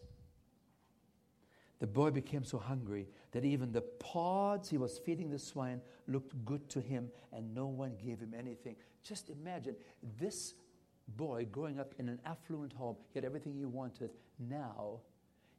[1.81, 6.33] the boy became so hungry that even the pods he was feeding the swine looked
[6.45, 8.77] good to him and no one gave him anything.
[9.03, 9.75] Just imagine
[10.21, 10.55] this
[11.17, 14.11] boy growing up in an affluent home, he had everything he wanted.
[14.39, 15.01] Now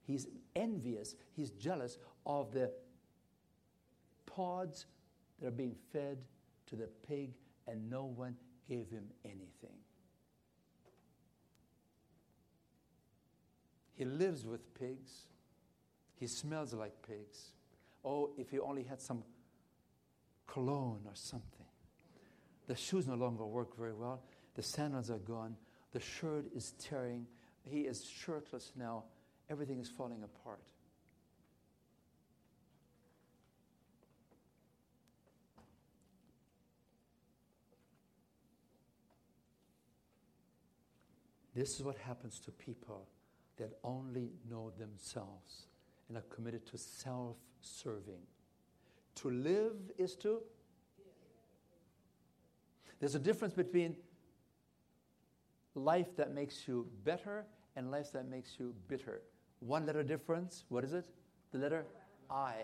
[0.03, 2.71] he's envious, he's jealous of the
[4.25, 4.85] pods
[5.41, 6.19] that are being fed
[6.67, 7.33] to the pig,
[7.67, 8.37] and no one
[8.67, 9.82] gave him anything.
[13.95, 15.27] He lives with pigs.
[16.19, 17.51] He smells like pigs.
[18.03, 19.23] Oh, if he only had some
[20.47, 21.65] cologne or something.
[22.67, 24.23] The shoes no longer work very well.
[24.55, 25.55] The sandals are gone.
[25.91, 27.27] The shirt is tearing.
[27.63, 29.03] He is shirtless now.
[29.49, 30.61] Everything is falling apart.
[41.55, 43.07] This is what happens to people
[43.57, 45.67] that only know themselves
[46.07, 48.21] and are committed to self serving.
[49.15, 50.41] To live is to.
[52.99, 53.95] There's a difference between
[55.75, 57.45] life that makes you better
[57.75, 59.21] and life that makes you bitter.
[59.59, 61.05] One letter difference, what is it?
[61.51, 61.85] The letter
[62.29, 62.55] I.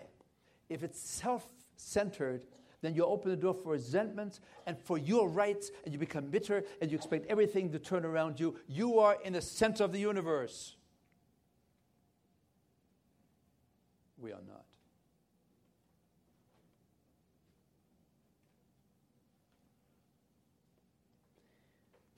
[0.68, 2.46] If it's self centered,
[2.82, 6.64] then you open the door for resentment and for your rights, and you become bitter
[6.80, 8.56] and you expect everything to turn around you.
[8.66, 10.76] You are in the center of the universe.
[14.20, 14.64] We are not.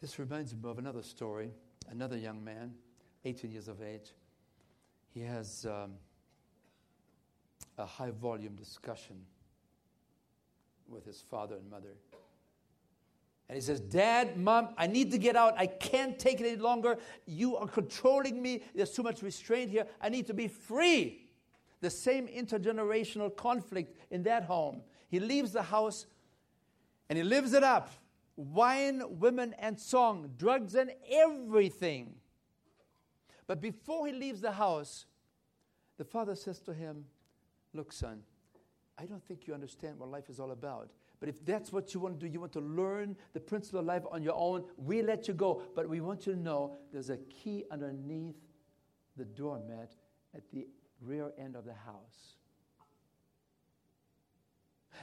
[0.00, 1.50] This reminds me of another story.
[1.88, 2.74] Another young man,
[3.24, 4.12] 18 years of age,
[5.14, 5.92] he has um,
[7.78, 9.16] a high volume discussion
[10.88, 11.94] with his father and mother.
[13.48, 15.54] And he says, Dad, Mom, I need to get out.
[15.58, 16.98] I can't take it any longer.
[17.26, 18.62] You are controlling me.
[18.74, 19.86] There's too much restraint here.
[20.00, 21.21] I need to be free.
[21.82, 24.80] The same intergenerational conflict in that home.
[25.08, 26.06] He leaves the house
[27.10, 27.90] and he lives it up
[28.36, 32.14] wine, women, and song, drugs, and everything.
[33.46, 35.04] But before he leaves the house,
[35.98, 37.04] the father says to him,
[37.74, 38.22] Look, son,
[38.98, 40.90] I don't think you understand what life is all about.
[41.20, 43.86] But if that's what you want to do, you want to learn the principle of
[43.86, 45.62] life on your own, we let you go.
[45.74, 48.36] But we want you to know there's a key underneath
[49.16, 49.94] the doormat
[50.34, 50.66] at the
[51.04, 52.36] rear end of the house.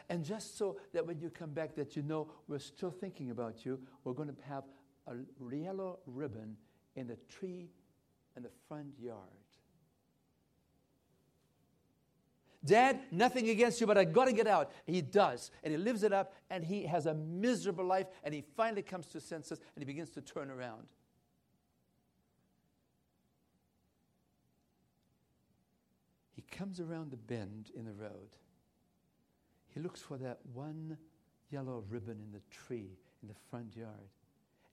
[0.10, 3.66] And just so that when you come back that you know we're still thinking about
[3.66, 4.64] you, we're going to have
[5.08, 5.16] a
[5.54, 6.56] yellow ribbon
[6.96, 7.70] in the tree
[8.36, 9.18] in the front yard.
[12.64, 14.72] Dad, nothing against you, but I got to get out.
[14.86, 15.50] He does.
[15.64, 19.08] And he lives it up, and he has a miserable life, and he finally comes
[19.08, 20.88] to senses, and he begins to turn around.
[26.50, 28.36] Comes around the bend in the road.
[29.74, 30.98] He looks for that one
[31.52, 34.10] yellow ribbon in the tree in the front yard.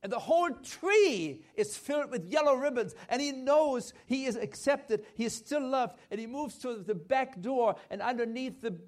[0.03, 2.95] And the whole tree is filled with yellow ribbons.
[3.09, 5.99] And he knows he is accepted, he is still loved.
[6.11, 8.79] And he moves to the back door, and underneath the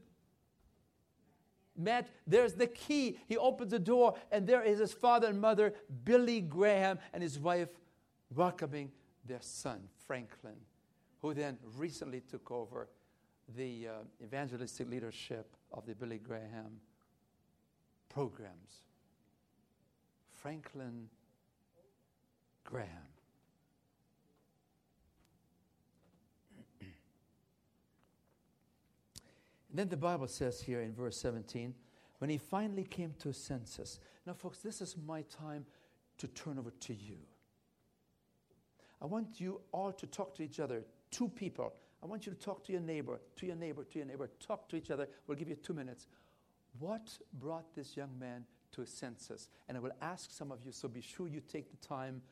[1.77, 3.19] mat, there's the key.
[3.27, 5.75] He opens the door, and there is his father and mother,
[6.05, 7.69] Billy Graham, and his wife,
[8.35, 8.93] welcoming
[9.25, 10.57] their son, Franklin,
[11.21, 12.89] who then recently took over
[13.57, 13.93] the uh,
[14.23, 16.81] evangelistic leadership of the Billy Graham
[18.09, 18.83] programs.
[20.33, 21.09] Franklin
[22.65, 23.09] Graham.
[29.71, 31.75] And then the Bible says here in verse 17,
[32.19, 34.01] when he finally came to his senses.
[34.27, 35.67] Now, folks, this is my time
[36.19, 37.19] to turn over to you.
[39.01, 41.73] I want you all to talk to each other, two people.
[42.03, 44.31] I want you to talk to your neighbor, to your neighbor, to your neighbor.
[44.45, 45.09] Talk to each other.
[45.27, 46.07] We'll give you two minutes.
[46.79, 49.49] What brought this young man to his senses?
[49.69, 52.23] And I will ask some of you, so be sure you take the time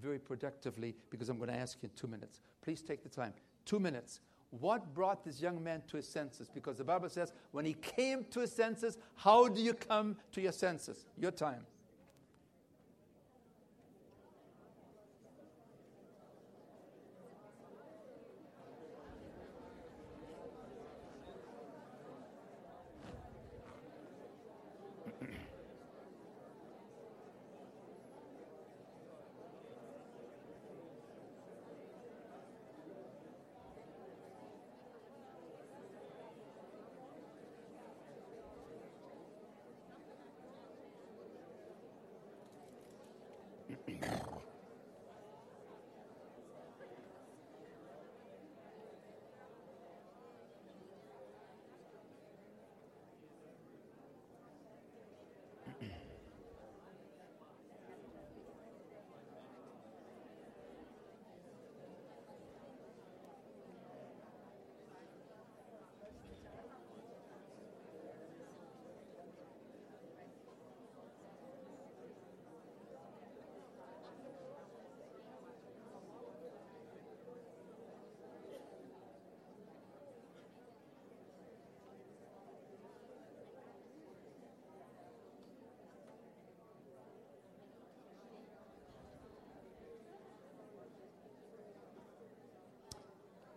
[0.00, 2.40] very productively because I'm going to ask you in two minutes.
[2.62, 3.32] Please take the time.
[3.64, 4.20] Two minutes.
[4.50, 6.48] What brought this young man to his senses?
[6.52, 10.40] Because the Bible says, when he came to his senses, how do you come to
[10.40, 11.04] your senses?
[11.18, 11.66] Your time.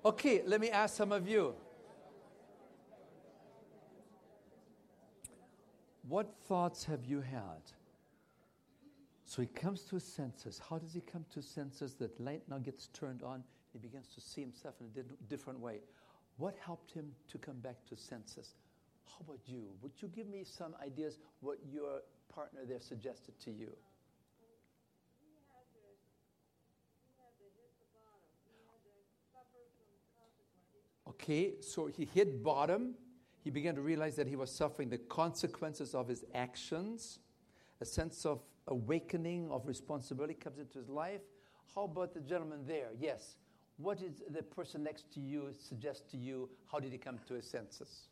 [0.10, 1.54] Okay, let me ask some of you.
[6.08, 7.62] What thoughts have you had?
[9.24, 10.60] So he comes to his senses.
[10.68, 11.94] How does he come to senses?
[11.94, 13.44] That light now gets turned on.
[13.72, 15.82] He begins to see himself in a different way.
[16.38, 18.56] What helped him to come back to senses?
[19.06, 19.68] How about you?
[19.84, 22.02] Would you give me some ideas what your
[22.34, 23.70] partner there suggested to you?
[31.22, 32.96] Okay, so he hit bottom.
[33.44, 37.20] He began to realize that he was suffering the consequences of his actions.
[37.82, 41.22] A sense of awakening of responsibility comes into his life.
[41.76, 42.90] How about the gentleman there?
[43.00, 43.36] Yes.
[43.78, 46.50] What did the person next to you suggest to you?
[46.72, 48.09] How did he come to his senses?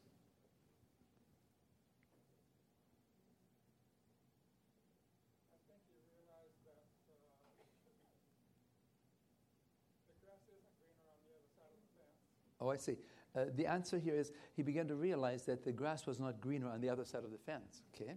[12.68, 12.98] Oh, I see.
[13.34, 16.68] Uh, the answer here is he began to realize that the grass was not greener
[16.68, 17.82] on the other side of the fence.
[17.96, 18.12] Okay,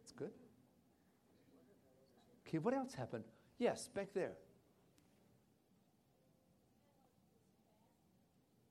[0.00, 0.32] that's good.
[2.46, 3.22] Okay, what else happened?
[3.58, 4.32] Yes, back there.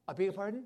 [0.06, 0.66] I beg your pardon?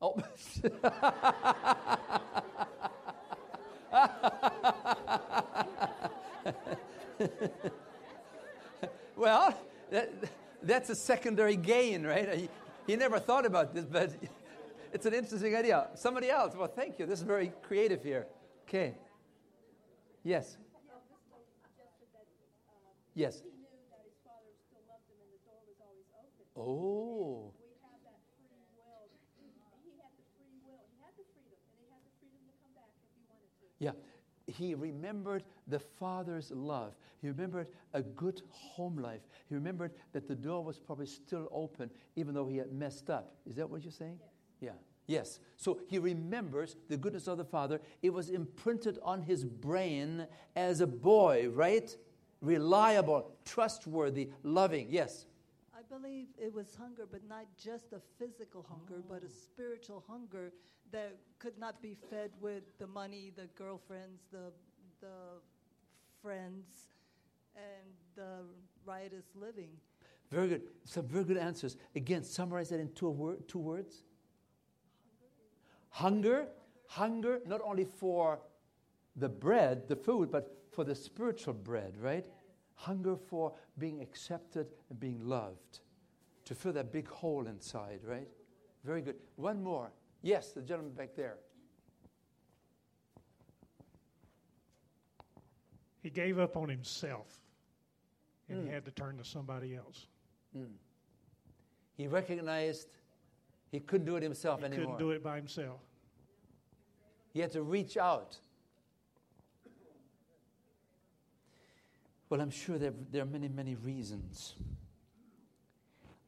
[0.00, 0.16] Oh.
[9.16, 9.58] well,
[9.92, 10.10] that,
[10.62, 12.34] that's a secondary gain, right?
[12.34, 12.48] He,
[12.86, 14.10] he never thought about this, but
[14.92, 15.88] it's an interesting idea.
[15.94, 16.54] Somebody else.
[16.56, 17.06] Well, thank you.
[17.06, 18.26] This is very creative here.
[18.66, 18.94] Okay.
[20.24, 20.56] Yes.
[23.14, 23.42] Yes.
[26.56, 27.52] Oh.
[33.78, 33.90] Yeah.
[34.46, 36.94] He remembered the Father's love.
[37.20, 39.20] He remembered a good home life.
[39.48, 43.34] He remembered that the door was probably still open, even though he had messed up.
[43.46, 44.18] Is that what you're saying?
[44.60, 44.72] Yes.
[44.74, 44.78] Yeah.
[45.06, 45.40] Yes.
[45.56, 47.80] So he remembers the goodness of the Father.
[48.02, 50.26] It was imprinted on his brain
[50.56, 51.94] as a boy, right?
[52.40, 54.88] Reliable, trustworthy, loving.
[54.90, 55.26] Yes.
[55.74, 59.06] I believe it was hunger, but not just a physical hunger, oh.
[59.08, 59.44] but a oh.
[59.44, 60.52] spiritual hunger
[60.92, 64.52] that could not be fed with the money, the girlfriends, the,
[65.00, 65.40] the
[66.22, 66.66] friends,
[67.56, 68.44] and the
[68.86, 69.70] riotous living.
[70.30, 70.62] Very good.
[70.84, 71.76] Some very good answers.
[71.94, 74.04] Again, summarize that in two, word, two words.
[75.90, 76.46] Hunger.
[76.86, 78.38] Hunger, not only for
[79.16, 82.26] the bread, the food, but for the spiritual bread, right?
[82.74, 85.80] Hunger for being accepted and being loved.
[86.46, 88.28] To fill that big hole inside, right?
[88.84, 89.16] Very good.
[89.36, 89.92] One more.
[90.22, 91.36] Yes, the gentleman back there.
[96.02, 97.40] He gave up on himself
[98.48, 98.66] and mm.
[98.66, 100.06] he had to turn to somebody else.
[100.56, 100.66] Mm.
[101.96, 102.88] He recognized
[103.70, 104.84] he couldn't do it himself he anymore.
[104.84, 105.80] couldn't do it by himself.
[107.32, 108.36] He had to reach out.
[112.28, 114.54] Well, I'm sure there, there are many, many reasons.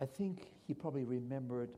[0.00, 1.70] I think he probably remembered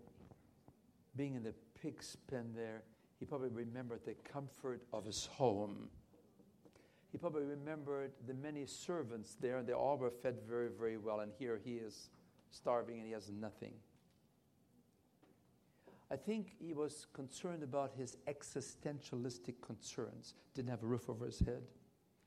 [1.16, 1.54] being in the
[1.86, 2.82] pig's pen there,
[3.20, 5.88] he probably remembered the comfort of his home.
[7.12, 11.20] He probably remembered the many servants there, and they all were fed very, very well.
[11.20, 12.10] And here he is
[12.50, 13.72] starving and he has nothing.
[16.10, 20.34] I think he was concerned about his existentialistic concerns.
[20.54, 21.62] Didn't have a roof over his head,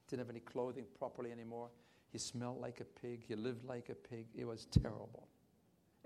[0.07, 1.69] didn't have any clothing properly anymore.
[2.11, 4.27] He smelled like a pig, he lived like a pig.
[4.35, 5.27] It was terrible.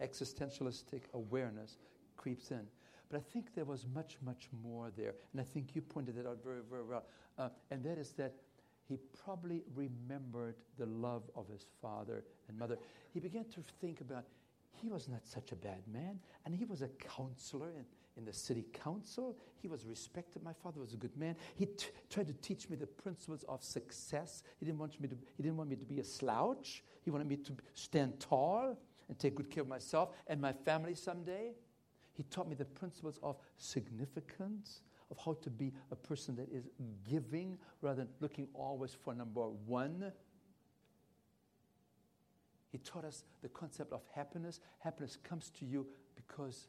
[0.01, 1.78] Existentialistic awareness
[2.18, 2.68] creeps in.
[3.14, 5.14] But I think there was much, much more there.
[5.34, 7.03] And I think you pointed that out very, very well.
[7.38, 8.34] Uh, and that is that
[8.89, 12.80] he probably remembered the love of his father and mother.
[13.14, 14.24] He began to think about
[14.82, 17.86] he was not such a bad man, and he was a counselor in,
[18.18, 19.38] in the city council.
[19.61, 20.41] He was respected.
[20.41, 21.36] My father was a good man.
[21.53, 24.41] He t- tried to teach me the principles of success.
[24.59, 26.84] He didn't, want me to, he didn't want me to be a slouch.
[27.03, 28.76] He wanted me to stand tall
[29.07, 31.51] and take good care of myself and my family someday.
[32.14, 36.70] He taught me the principles of significance, of how to be a person that is
[37.09, 40.11] giving rather than looking always for number one.
[42.72, 44.59] He taught us the concept of happiness.
[44.80, 46.68] Happiness comes to you because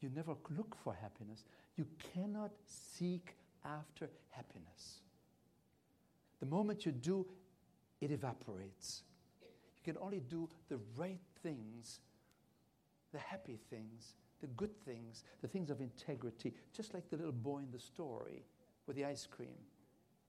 [0.00, 1.44] you never look for happiness.
[1.76, 5.00] You cannot seek after happiness.
[6.40, 7.26] The moment you do,
[8.00, 9.02] it evaporates.
[9.42, 12.00] You can only do the right things,
[13.12, 17.58] the happy things, the good things, the things of integrity, just like the little boy
[17.58, 18.44] in the story
[18.86, 19.58] with the ice cream.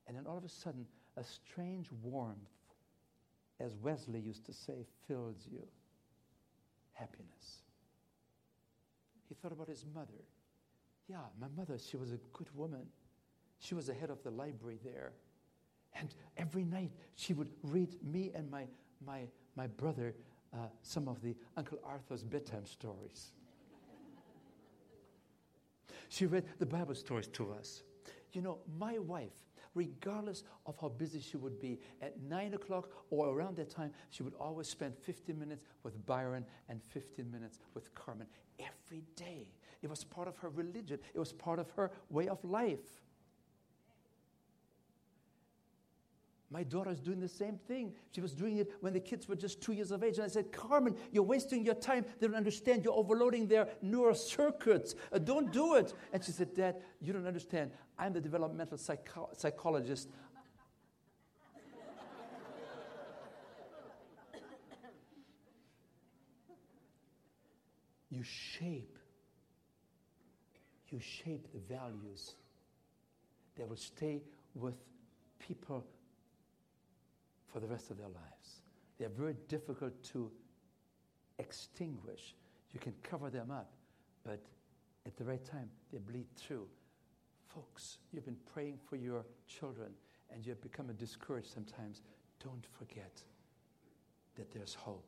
[0.06, 0.86] And then all of a sudden,
[1.16, 2.38] a strange warmth,
[3.60, 5.66] as Wesley used to say, fills you.
[6.92, 7.62] Happiness.
[9.28, 10.24] He thought about his mother.
[11.08, 12.86] Yeah, my mother, she was a good woman.
[13.58, 15.12] She was the head of the library there.
[15.94, 18.66] And every night she would read me and my,
[19.06, 19.22] my,
[19.56, 20.14] my brother
[20.52, 23.32] uh, some of the Uncle Arthur's bedtime stories.
[26.12, 27.84] She read the Bible stories to us.
[28.32, 29.32] You know, my wife,
[29.74, 34.22] regardless of how busy she would be, at 9 o'clock or around that time, she
[34.22, 38.26] would always spend 15 minutes with Byron and 15 minutes with Carmen
[38.58, 39.48] every day.
[39.80, 43.00] It was part of her religion, it was part of her way of life.
[46.52, 47.94] My daughter is doing the same thing.
[48.10, 50.16] She was doing it when the kids were just two years of age.
[50.18, 52.04] And I said, Carmen, you're wasting your time.
[52.20, 52.84] They don't understand.
[52.84, 54.94] You're overloading their neural circuits.
[55.10, 55.94] Uh, don't do it.
[56.12, 57.70] And she said, Dad, you don't understand.
[57.98, 60.10] I'm the developmental psycho- psychologist.
[68.10, 68.98] you shape
[70.90, 72.34] you shape the values
[73.56, 74.20] that will stay
[74.54, 74.74] with
[75.38, 75.86] people
[77.52, 78.62] for the rest of their lives.
[78.98, 80.30] They're very difficult to
[81.38, 82.34] extinguish.
[82.72, 83.72] You can cover them up,
[84.24, 84.40] but
[85.06, 86.66] at the right time, they bleed through.
[87.48, 89.90] Folks, you've been praying for your children
[90.32, 92.02] and you've become discouraged sometimes.
[92.42, 93.22] Don't forget
[94.36, 95.04] that there's hope.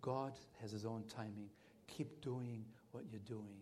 [0.00, 1.50] God has His own timing.
[1.86, 3.60] Keep doing what you're doing.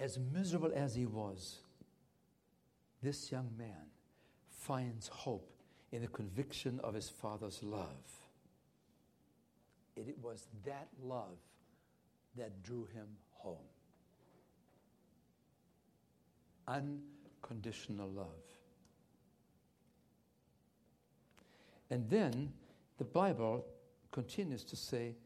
[0.00, 1.58] As miserable as he was,
[3.02, 3.90] this young man
[4.48, 5.52] finds hope
[5.92, 7.86] in the conviction of his father's love.
[9.96, 11.36] It was that love
[12.38, 13.56] that drew him home.
[16.66, 18.26] Unconditional love.
[21.90, 22.52] And then
[22.96, 23.66] the Bible
[24.12, 25.16] continues to say,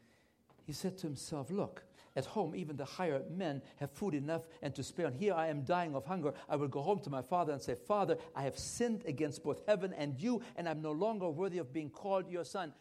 [0.66, 1.84] he said to himself, Look,
[2.16, 5.06] at home, even the hired men have food enough and to spare.
[5.06, 6.32] And here I am dying of hunger.
[6.48, 9.62] I will go home to my father and say, Father, I have sinned against both
[9.66, 12.72] heaven and you, and I'm no longer worthy of being called your son.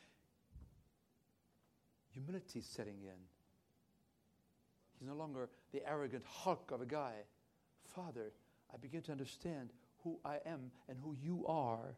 [2.12, 3.20] Humility is setting in.
[5.00, 7.14] He's no longer the arrogant hulk of a guy.
[7.96, 8.32] Father,
[8.72, 9.72] I begin to understand
[10.04, 11.96] who I am and who you are.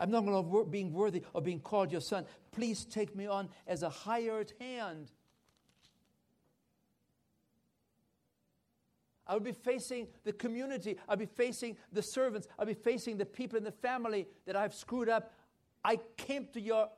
[0.00, 2.24] I'm not going longer being worthy of being called your son.
[2.52, 5.10] Please take me on as a hired hand.
[9.28, 10.96] I'll be facing the community.
[11.08, 12.48] I'll be facing the servants.
[12.58, 15.32] I'll be facing the people in the family that I've screwed up.
[15.84, 16.88] I came to your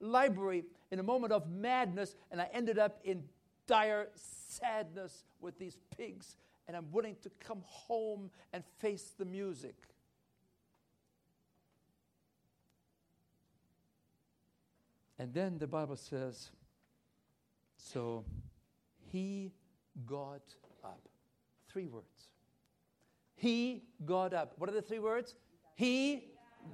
[0.00, 3.24] library in a moment of madness and I ended up in
[3.66, 9.74] dire sadness with these pigs, and I'm willing to come home and face the music.
[15.18, 16.50] And then the Bible says,
[17.76, 18.24] so
[19.10, 19.52] he
[20.04, 20.42] got.
[21.76, 22.30] Three words.
[23.34, 24.54] He got up.
[24.56, 25.34] What are the three words?
[25.74, 26.28] He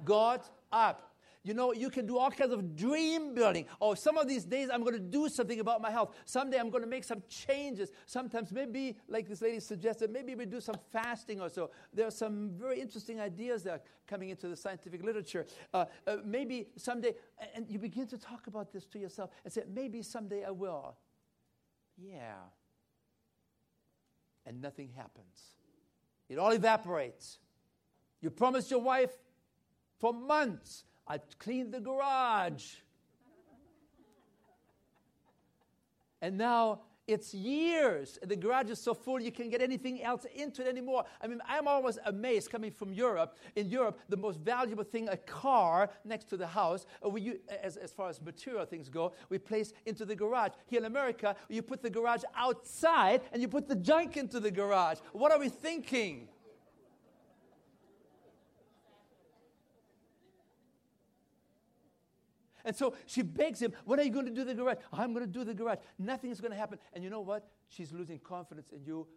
[0.05, 1.13] got up.
[1.43, 3.65] You know, you can do all kinds of dream building.
[3.81, 6.15] Oh, some of these days I'm going to do something about my health.
[6.23, 7.91] Someday I'm going to make some changes.
[8.05, 11.71] Sometimes, maybe, like this lady suggested, maybe we do some fasting or so.
[11.93, 15.45] There are some very interesting ideas that are coming into the scientific literature.
[15.73, 17.13] Uh, uh, maybe someday,
[17.53, 20.95] and you begin to talk about this to yourself and say, maybe someday I will.
[21.97, 22.35] Yeah
[24.45, 25.53] and nothing happens.
[26.29, 27.39] It all evaporates.
[28.21, 29.11] You promised your wife
[29.99, 32.75] for months, I'd clean the garage.
[36.21, 38.17] and now it's years.
[38.23, 41.03] The garage is so full you can't get anything else into it anymore.
[41.21, 43.37] I mean, I'm always amazed coming from Europe.
[43.55, 47.77] In Europe, the most valuable thing, a car next to the house, uh, we, as,
[47.77, 50.51] as far as material things go, we place into the garage.
[50.67, 54.51] Here in America, you put the garage outside and you put the junk into the
[54.51, 54.99] garage.
[55.11, 56.29] What are we thinking?
[62.65, 64.77] And so she begs him, When are you going to do the garage?
[64.91, 65.79] I'm going to do the garage.
[65.99, 66.79] Nothing is going to happen.
[66.93, 67.47] And you know what?
[67.67, 69.07] She's losing confidence in you,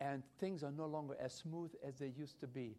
[0.00, 2.76] and things are no longer as smooth as they used to be.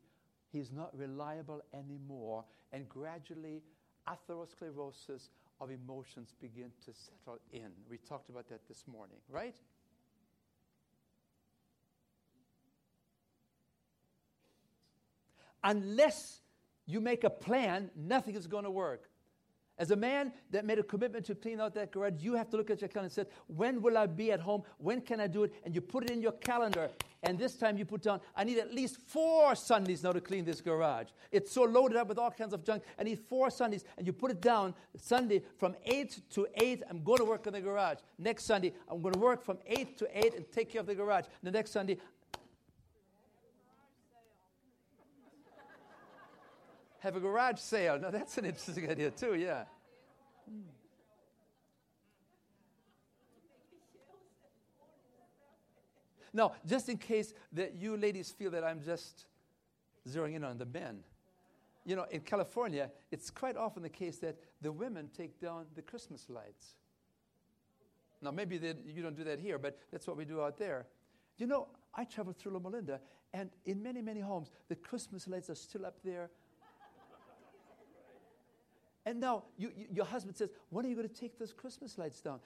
[0.51, 2.45] He's not reliable anymore.
[2.72, 3.64] And gradually,
[4.07, 7.72] atherosclerosis of emotions begin to settle in.
[7.89, 9.55] We talked about that this morning, right?
[15.64, 16.41] Unless
[16.86, 19.09] you make a plan, nothing is going to work.
[19.78, 22.57] As a man that made a commitment to clean out that garage, you have to
[22.57, 24.63] look at your calendar and say, When will I be at home?
[24.78, 25.53] When can I do it?
[25.63, 26.89] And you put it in your calendar.
[27.24, 30.43] And this time you put down, I need at least four Sundays now to clean
[30.43, 31.07] this garage.
[31.32, 32.84] It's so loaded up with all kinds of junk.
[32.99, 33.86] I need four Sundays.
[33.97, 37.53] And you put it down Sunday from 8 to 8, I'm going to work in
[37.53, 37.99] the garage.
[38.19, 40.95] Next Sunday, I'm going to work from 8 to 8 and take care of the
[40.95, 41.26] garage.
[41.41, 41.97] The next Sunday,
[47.03, 47.99] have a garage sale.
[47.99, 49.65] Now, that's an interesting idea, too, yeah.
[50.49, 50.61] Hmm.
[56.31, 59.25] Now, just in case that you ladies feel that I'm just
[60.09, 60.99] zeroing in on the men,
[61.85, 65.81] you know, in California, it's quite often the case that the women take down the
[65.81, 66.75] Christmas lights.
[68.21, 70.87] Now, maybe you don't do that here, but that's what we do out there.
[71.37, 73.01] You know, I traveled through Loma Linda,
[73.33, 76.29] and in many, many homes, the Christmas lights are still up there
[79.05, 81.97] and now you, you, your husband says, When are you going to take those Christmas
[81.97, 82.39] lights down?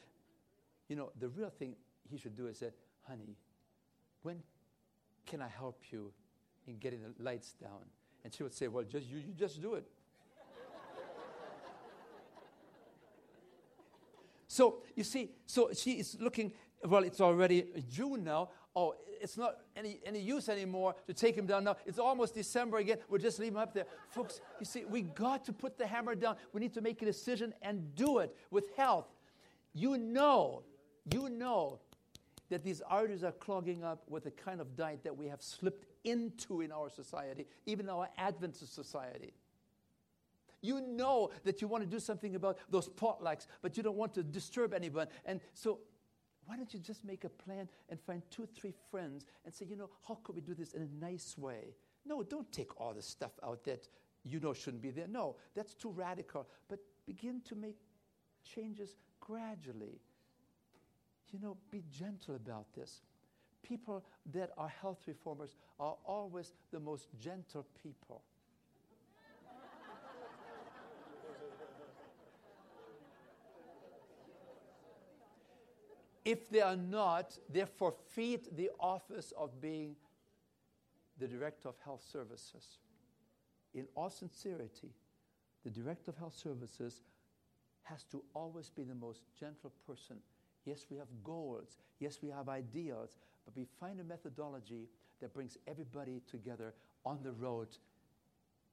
[0.87, 1.75] You know, the real thing
[2.09, 2.71] he should do is say,
[3.07, 3.35] Honey,
[4.23, 4.41] when
[5.25, 6.11] can I help you
[6.67, 7.85] in getting the lights down?
[8.23, 9.85] And she would say, Well, just you, you just do it.
[14.47, 16.51] so you see, so she is looking,
[16.83, 18.49] well, it's already June now.
[18.79, 21.77] Oh, it's not any, any use anymore to take him down now.
[21.87, 22.99] It's almost December again.
[23.09, 23.87] We'll just leave him up there.
[24.09, 26.35] Folks, you see, we got to put the hammer down.
[26.53, 29.07] We need to make a decision and do it with health.
[29.73, 30.61] You know,
[31.11, 31.79] you know
[32.51, 35.87] that these arteries are clogging up with the kind of diet that we have slipped
[36.03, 39.33] into in our society, even our Adventist society.
[40.61, 44.13] You know that you want to do something about those potlucks, but you don't want
[44.13, 45.07] to disturb anyone.
[45.25, 45.79] And so,
[46.47, 49.65] why don't you just make a plan and find two or three friends and say,
[49.65, 51.75] you know, how could we do this in a nice way?
[52.05, 53.87] No, don't take all the stuff out that
[54.23, 55.07] you know shouldn't be there.
[55.07, 56.47] No, that's too radical.
[56.69, 57.77] But begin to make
[58.43, 59.99] changes gradually.
[61.31, 63.01] You know, be gentle about this.
[63.61, 68.21] People that are health reformers are always the most gentle people.
[76.27, 79.95] If they are not, they forfeit the office of being
[81.19, 82.79] the director of health services.
[83.73, 84.89] In all sincerity,
[85.63, 87.01] the director of health services
[87.83, 90.17] has to always be the most gentle person.
[90.65, 91.77] Yes, we have goals.
[91.99, 93.15] Yes, we have ideals.
[93.45, 94.89] But we find a methodology
[95.21, 96.73] that brings everybody together
[97.05, 97.69] on the road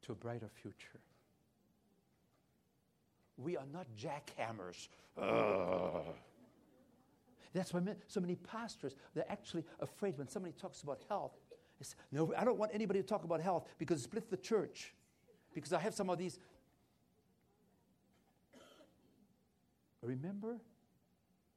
[0.03, 0.99] to a brighter future.
[3.37, 4.89] We are not jackhammers.
[5.17, 6.03] Ugh.
[7.55, 11.33] That's why so many pastors, they're actually afraid when somebody talks about health.
[11.81, 14.95] Say, no, I don't want anybody to talk about health because it splits the church.
[15.55, 16.39] Because I have some of these.
[20.03, 20.57] Remember,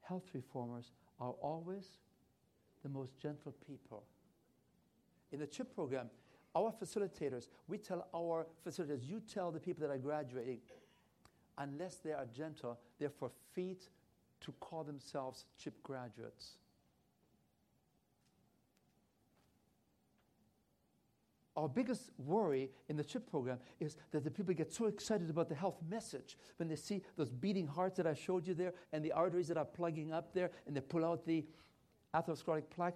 [0.02, 1.86] health reformers are always
[2.82, 4.04] the most gentle people.
[5.32, 6.10] In the CHIP program,
[6.54, 10.60] our facilitators, we tell our facilitators, you tell the people that are graduating,
[11.58, 13.88] unless they are gentle, they forfeit
[14.40, 16.58] to call themselves CHIP graduates.
[21.58, 25.48] Our biggest worry in the CHIP program is that the people get so excited about
[25.48, 29.04] the health message when they see those beating hearts that I showed you there and
[29.04, 31.44] the arteries that are plugging up there and they pull out the
[32.14, 32.94] atherosclerotic plaque.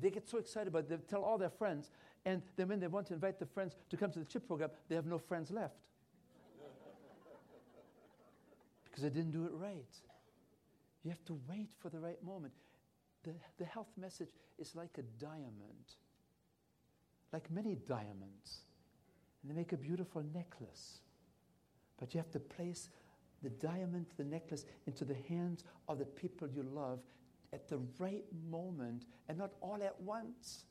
[0.00, 1.90] They get so excited about it, they tell all their friends,
[2.24, 4.70] and then when they want to invite the friends to come to the CHIP program,
[4.88, 5.76] they have no friends left.
[8.84, 9.84] because they didn't do it right.
[11.04, 12.54] You have to wait for the right moment.
[13.22, 15.94] The, the health message is like a diamond,
[17.32, 18.62] like many diamonds.
[19.42, 21.00] And they make a beautiful necklace.
[21.98, 22.88] But you have to place
[23.42, 27.00] the diamond, the necklace, into the hands of the people you love
[27.52, 30.64] at the right moment and not all at once.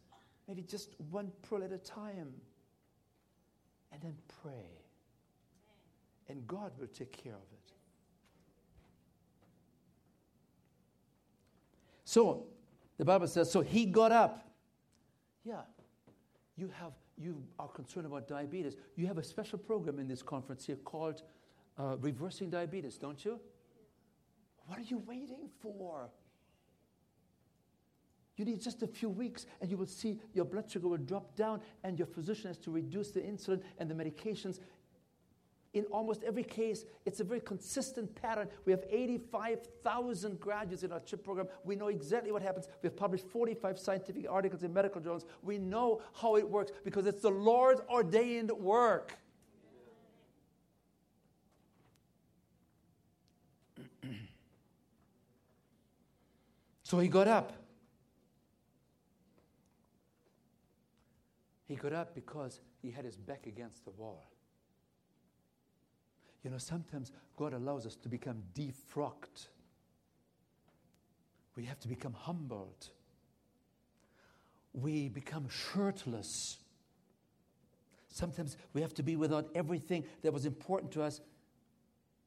[0.47, 2.33] Maybe just one pearl at a time.
[3.91, 4.81] And then pray.
[6.27, 7.72] And God will take care of it.
[12.13, 12.45] So
[12.99, 14.47] the Bible says, so he got up.
[15.43, 15.61] Yeah,
[16.55, 18.75] you have you are concerned about diabetes.
[18.95, 21.23] You have a special program in this conference here called
[21.79, 23.39] uh, Reversing Diabetes, don't you?
[24.67, 26.11] What are you waiting for?
[28.37, 31.35] You need just a few weeks, and you will see your blood sugar will drop
[31.35, 34.59] down, and your physician has to reduce the insulin and the medications
[35.73, 38.47] in almost every case, it's a very consistent pattern.
[38.65, 41.47] We have 85,000 graduates in our CHIP program.
[41.63, 42.67] We know exactly what happens.
[42.83, 45.25] We have published 45 scientific articles in medical journals.
[45.41, 49.17] We know how it works because it's the Lord's ordained work.
[56.83, 57.53] so he got up.
[61.67, 64.32] He got up because he had his back against the wall.
[66.43, 69.47] You know, sometimes God allows us to become defrocked.
[71.55, 72.89] We have to become humbled.
[74.73, 76.57] We become shirtless.
[78.09, 81.21] Sometimes we have to be without everything that was important to us,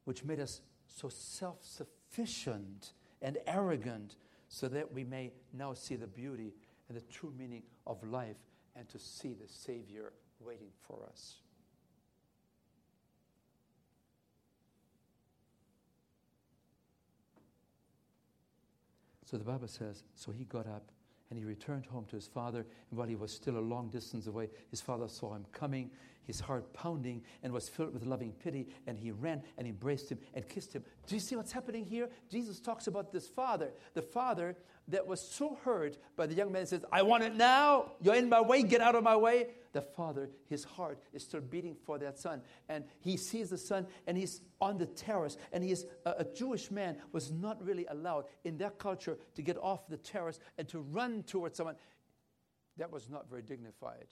[0.05, 4.17] which made us so self sufficient and arrogant,
[4.49, 6.55] so that we may now see the beauty
[6.89, 8.37] and the true meaning of life
[8.77, 11.37] and to see the Savior waiting for us.
[19.27, 20.91] So the Bible says, so he got up
[21.29, 22.65] and he returned home to his father.
[22.91, 25.91] And while he was still a long distance away, his father saw him coming.
[26.27, 30.19] his heart pounding, and was filled with loving pity, and he ran and embraced him
[30.35, 30.85] and kissed him.
[31.07, 32.09] Do you see what's happening here?
[32.31, 34.57] Jesus talks about this father, the father
[34.89, 37.93] that was so hurt by the young man says, I want it now.
[38.01, 38.63] You're in my way.
[38.63, 39.49] Get out of my way.
[39.77, 42.41] The father, his heart is still beating for that son.
[42.71, 45.37] And he sees the son and he's on the terrace.
[45.53, 49.59] And he's a, a Jewish man was not really allowed in their culture to get
[49.59, 51.77] off the terrace and to run towards someone.
[52.79, 54.07] That was not very dignified.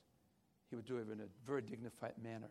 [0.68, 2.50] He would do it in a very dignified manner.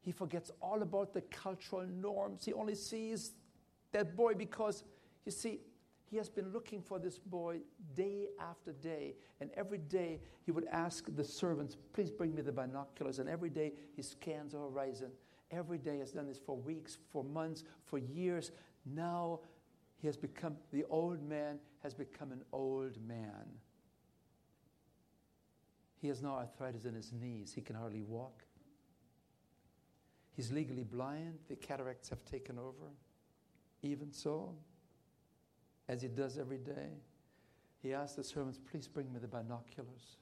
[0.00, 2.46] He forgets all about the cultural norms.
[2.46, 3.32] He only sees
[3.92, 4.84] that boy because,
[5.26, 5.60] you see,
[6.08, 7.58] he has been looking for this boy
[7.94, 9.14] day after day.
[9.40, 13.18] And every day he would ask the servants, please bring me the binoculars.
[13.18, 15.10] And every day he scans the horizon.
[15.50, 18.52] Every day has done this for weeks, for months, for years.
[18.84, 19.40] Now
[20.00, 23.46] he has become, the old man has become an old man.
[26.00, 27.52] He has now arthritis in his knees.
[27.52, 28.44] He can hardly walk.
[30.36, 31.38] He's legally blind.
[31.48, 32.92] The cataracts have taken over.
[33.82, 34.54] Even so,
[35.88, 36.90] as he does every day,
[37.82, 40.16] he asks the servants, Please bring me the binoculars.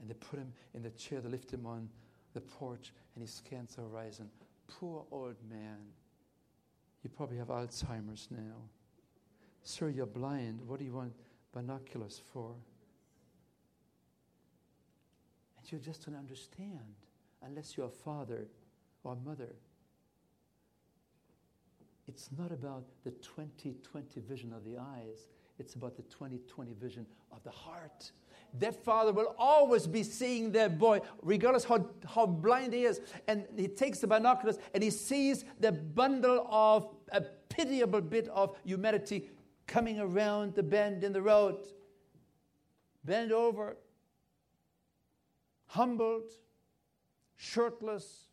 [0.00, 1.88] And they put him in the chair, they lift him on
[2.34, 4.28] the porch, and he scans the horizon.
[4.68, 5.78] Poor old man.
[7.02, 8.56] You probably have Alzheimer's now.
[9.62, 10.60] Sir, you're blind.
[10.66, 11.12] What do you want
[11.52, 12.54] binoculars for?
[15.58, 16.94] And you just don't understand
[17.42, 18.46] unless you're a father
[19.02, 19.48] or a mother
[22.06, 25.28] it's not about the 2020 vision of the eyes,
[25.58, 28.10] it's about the 2020 vision of the heart.
[28.58, 33.00] That father will always be seeing that boy, regardless how, how blind he is.
[33.26, 38.56] And he takes the binoculars and he sees the bundle of a pitiable bit of
[38.64, 39.30] humanity
[39.66, 41.66] coming around the bend in the road.
[43.04, 43.76] Bend over,
[45.66, 46.30] humbled,
[47.36, 48.28] shirtless,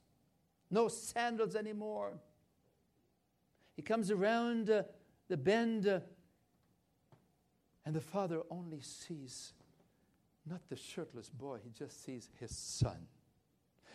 [0.69, 2.13] no sandals anymore
[3.75, 4.83] he comes around uh,
[5.27, 5.99] the bend, uh,
[7.85, 9.53] and the father only sees
[10.49, 13.07] not the shirtless boy, he just sees his son.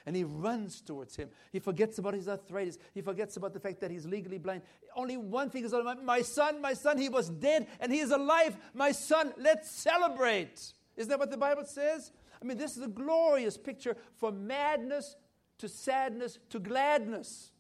[0.05, 1.31] And he runs towards him.
[1.51, 2.79] He forgets about his arthritis.
[2.95, 4.63] He forgets about the fact that he's legally blind.
[4.95, 7.99] Only one thing is on my, my son, my son, he was dead and he
[7.99, 8.57] is alive.
[8.73, 10.73] My son, let's celebrate.
[10.97, 12.13] Isn't that what the Bible says?
[12.41, 15.17] I mean, this is a glorious picture from madness
[15.59, 17.51] to sadness to gladness.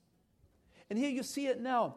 [0.89, 1.97] And here you see it now.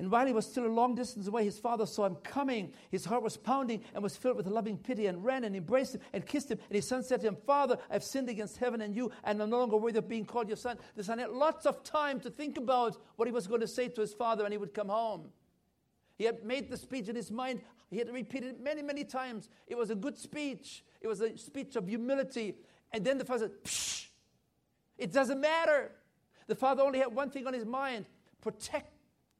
[0.00, 2.72] And while he was still a long distance away, his father saw him coming.
[2.90, 6.00] His heart was pounding and was filled with loving pity and ran and embraced him
[6.12, 6.58] and kissed him.
[6.68, 9.50] And his son said to him, Father, I've sinned against heaven and you, and I'm
[9.50, 10.78] no longer worthy of being called your son.
[10.94, 13.88] The son had lots of time to think about what he was going to say
[13.88, 15.30] to his father when he would come home.
[16.16, 17.60] He had made the speech in his mind.
[17.90, 19.48] He had repeated it many, many times.
[19.66, 20.84] It was a good speech.
[21.00, 22.54] It was a speech of humility.
[22.92, 24.06] And then the father said, Psh,
[24.96, 25.90] it doesn't matter.
[26.46, 28.06] The father only had one thing on his mind
[28.40, 28.92] protect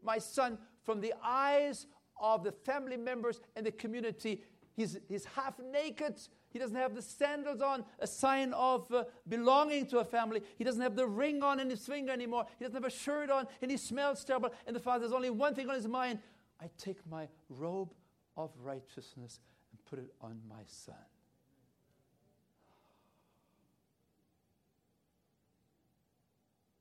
[0.03, 1.87] my son from the eyes
[2.21, 4.43] of the family members and the community.
[4.75, 6.21] He's, he's half naked.
[6.51, 10.43] He doesn't have the sandals on, a sign of uh, belonging to a family.
[10.57, 12.47] He doesn't have the ring on in his finger anymore.
[12.59, 14.51] He doesn't have a shirt on, and he smells terrible.
[14.67, 16.21] And the father has only one thing on his mind
[16.61, 17.95] I take my robe
[18.37, 19.41] of righteousness
[19.71, 20.95] and put it on my son.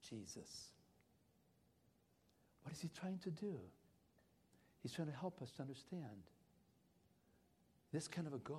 [0.10, 0.77] Jesus.
[2.68, 3.56] What is he trying to do?
[4.84, 6.04] He's trying to help us to understand
[7.94, 8.58] this kind of a God.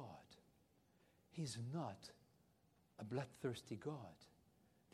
[1.31, 2.09] He's not
[2.99, 3.93] a bloodthirsty God.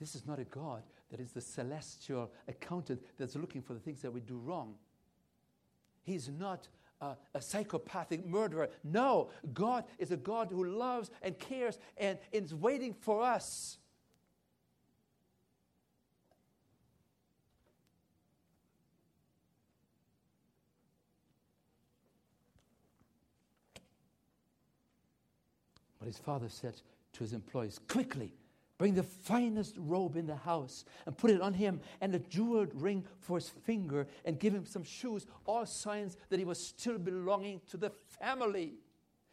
[0.01, 4.03] This is not a God that is the celestial accountant that's looking for the things
[4.03, 4.75] that we do wrong.
[6.03, 6.67] He's not
[7.01, 8.69] a, a, psychopathic murderer.
[8.83, 13.79] No, God is a God who loves and cares and is waiting for us.
[26.05, 26.75] But his father said
[27.15, 28.35] to his employees, Quickly,
[28.77, 32.73] bring the finest robe in the house and put it on him, and a jeweled
[32.75, 36.99] ring for his finger, and give him some shoes, all signs that he was still
[36.99, 37.89] belonging to the
[38.21, 38.75] family.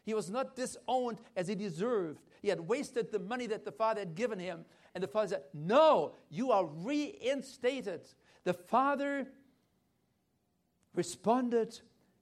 [0.06, 2.22] He was not disowned as he deserved.
[2.40, 4.64] He had wasted the money that the father had given him.
[4.94, 8.00] And the father said, No, you are reinstated.
[8.44, 9.28] The father
[10.94, 11.78] responded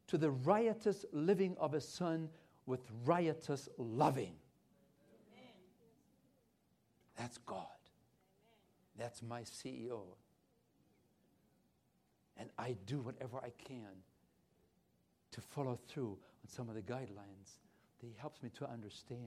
[0.08, 2.30] to the riotous living of his son
[2.70, 4.39] with riotous loving.
[7.20, 7.66] That's God.
[8.98, 10.00] That's my CEO.
[12.38, 13.90] And I do whatever I can
[15.32, 17.58] to follow through on some of the guidelines
[18.00, 19.20] that He helps me to understand.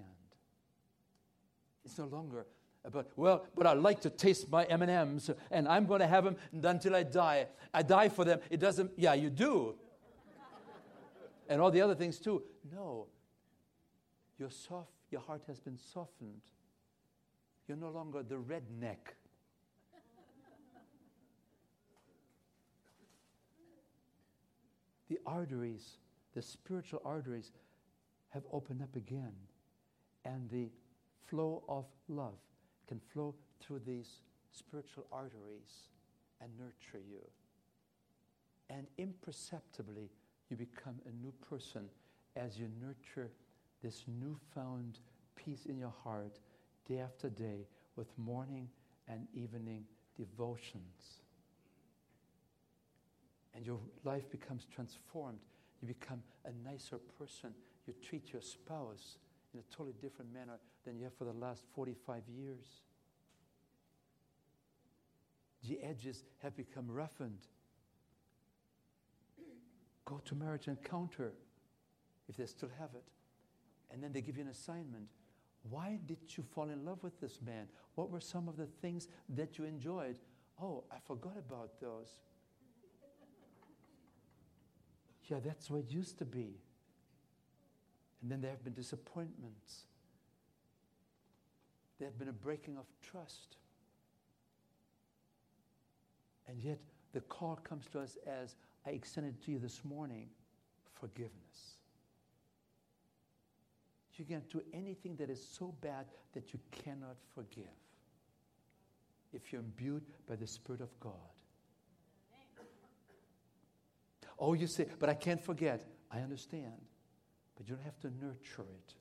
[1.86, 2.48] It's no longer
[2.84, 6.08] about, well, but I like to taste my M and M's, and I'm going to
[6.08, 7.46] have them until I die.
[7.76, 8.39] I die for them.
[8.50, 8.89] It doesn't.
[8.98, 9.76] Yeah, you do.
[11.48, 12.41] and all the other things too.
[12.74, 13.06] No.
[14.39, 16.41] Your soft, your heart has been softened.
[17.68, 19.16] You're no longer the redneck.
[25.09, 25.97] the arteries,
[26.34, 27.51] the spiritual arteries,
[28.30, 29.34] have opened up again,
[30.26, 30.70] and the
[31.28, 32.39] flow of love
[32.88, 35.89] can flow through these spiritual arteries
[36.41, 37.22] and nurture you.
[38.72, 40.09] And imperceptibly,
[40.49, 41.89] you become a new person
[42.36, 43.30] as you nurture
[43.84, 44.99] this newfound
[45.36, 46.39] peace in your heart
[46.88, 48.70] day after day with morning
[49.08, 49.86] and evening
[50.18, 51.22] devotions.
[53.56, 55.40] And your life becomes transformed.
[55.82, 57.54] You become a nicer person.
[57.86, 59.18] You treat your spouse
[59.54, 62.66] in a totally different manner than you have for the last 45 years.
[65.68, 67.48] The edges have become roughened.
[70.06, 71.34] Go to marriage encounter
[72.28, 73.04] if they still have it.
[73.92, 75.08] And then they give you an assignment.
[75.70, 77.68] Why did you fall in love with this man?
[77.95, 80.18] What were some of the things that you enjoyed?
[80.61, 82.09] Oh, I forgot about those.
[85.26, 86.59] Yeah, that's what it used to be.
[88.22, 89.86] And then there have been disappointments.
[91.99, 93.57] There have been a breaking of trust.
[96.47, 96.80] And yet,
[97.14, 98.55] the call comes to us as
[98.86, 100.28] I extended to you this morning
[100.99, 101.78] forgiveness.
[104.16, 107.64] You can't do anything that is so bad that you cannot forgive
[109.34, 111.14] if you're imbued by the Spirit of God.
[114.38, 115.86] Oh, you say, but I can't forget.
[116.11, 116.74] I understand.
[117.55, 118.93] But you don't have to nurture it.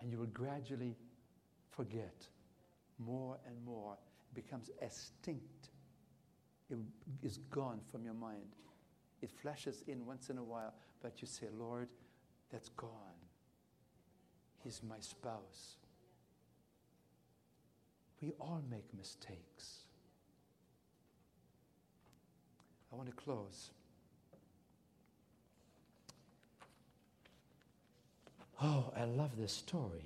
[0.00, 0.96] And you will gradually
[1.70, 2.26] forget
[2.98, 3.96] more and more.
[4.30, 5.70] It becomes extinct.
[6.70, 6.78] It
[7.22, 8.56] is gone from your mind.
[9.22, 10.72] It flashes in once in a while,
[11.02, 11.88] but you say, Lord,
[12.50, 13.19] that's gone.
[14.62, 15.76] He's my spouse.
[18.20, 19.78] We all make mistakes.
[22.92, 23.70] I want to close.
[28.62, 30.04] Oh, I love this story.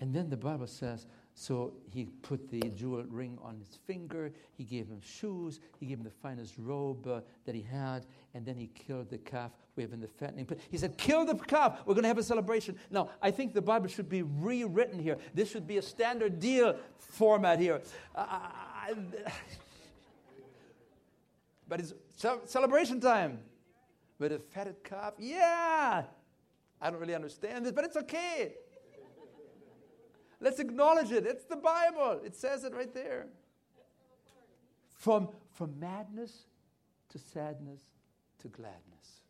[0.00, 4.32] And then the Bible says, so he put the jeweled ring on his finger.
[4.56, 5.60] He gave him shoes.
[5.78, 8.06] He gave him the finest robe uh, that he had.
[8.34, 9.50] And then he killed the calf.
[9.80, 10.44] We have in the fattening.
[10.44, 11.78] But he said, Kill the calf.
[11.86, 12.76] We're going to have a celebration.
[12.90, 15.16] Now, I think the Bible should be rewritten here.
[15.32, 17.80] This should be a standard deal format here.
[18.14, 18.26] Uh,
[21.66, 21.94] but it's
[22.44, 23.38] celebration time.
[24.18, 25.14] With a fatted calf.
[25.18, 26.02] Yeah.
[26.78, 28.52] I don't really understand this, but it's okay.
[30.40, 31.26] Let's acknowledge it.
[31.26, 32.20] It's the Bible.
[32.22, 33.28] It says it right there.
[34.98, 36.44] From, from madness
[37.08, 37.80] to sadness
[38.40, 39.20] to gladness.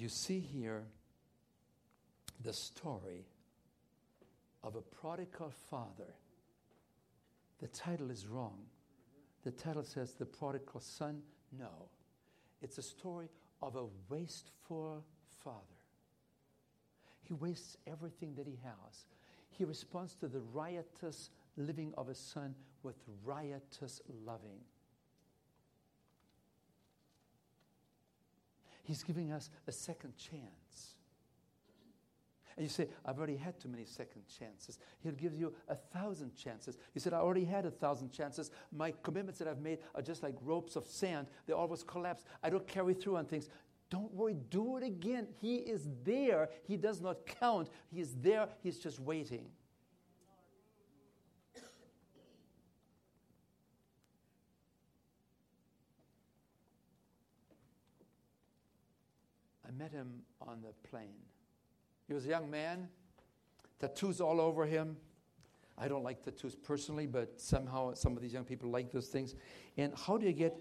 [0.00, 0.84] You see here
[2.42, 3.26] the story
[4.64, 6.14] of a prodigal father.
[7.60, 8.60] The title is wrong.
[9.44, 11.20] The title says The Prodigal Son.
[11.52, 11.90] No.
[12.62, 13.28] It's a story
[13.60, 15.04] of a wasteful
[15.44, 15.58] father.
[17.20, 19.04] He wastes everything that he has.
[19.50, 21.28] He responds to the riotous
[21.58, 24.60] living of his son with riotous loving.
[28.90, 30.96] He's giving us a second chance.
[32.56, 34.80] And you say, I've already had too many second chances.
[34.98, 36.76] He'll give you a thousand chances.
[36.92, 38.50] You said, I already had a thousand chances.
[38.72, 42.24] My commitments that I've made are just like ropes of sand, they always collapse.
[42.42, 43.48] I don't carry through on things.
[43.90, 45.28] Don't worry, do it again.
[45.40, 46.48] He is there.
[46.64, 47.70] He does not count.
[47.92, 48.48] He is there.
[48.60, 49.46] He's just waiting.
[59.80, 61.24] Met him on the plane.
[62.06, 62.86] He was a young man,
[63.78, 64.94] tattoos all over him.
[65.78, 69.34] I don't like tattoos personally, but somehow some of these young people like those things.
[69.78, 70.54] And how do you get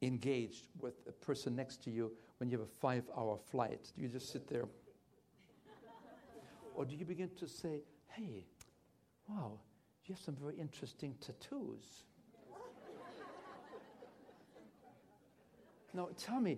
[0.00, 3.92] engaged with a person next to you when you have a five hour flight?
[3.94, 4.64] Do you just sit there?
[6.74, 8.46] or do you begin to say, hey,
[9.28, 9.58] wow,
[10.06, 12.04] you have some very interesting tattoos?
[15.92, 16.56] now, tell me,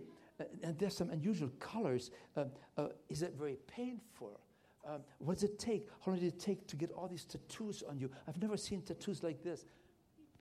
[0.62, 2.10] and there's some unusual colors.
[2.36, 2.44] Uh,
[2.76, 4.40] uh, is it very painful?
[4.86, 5.88] Um, what does it take?
[6.04, 8.10] How long did it take to get all these tattoos on you?
[8.26, 9.64] I've never seen tattoos like this.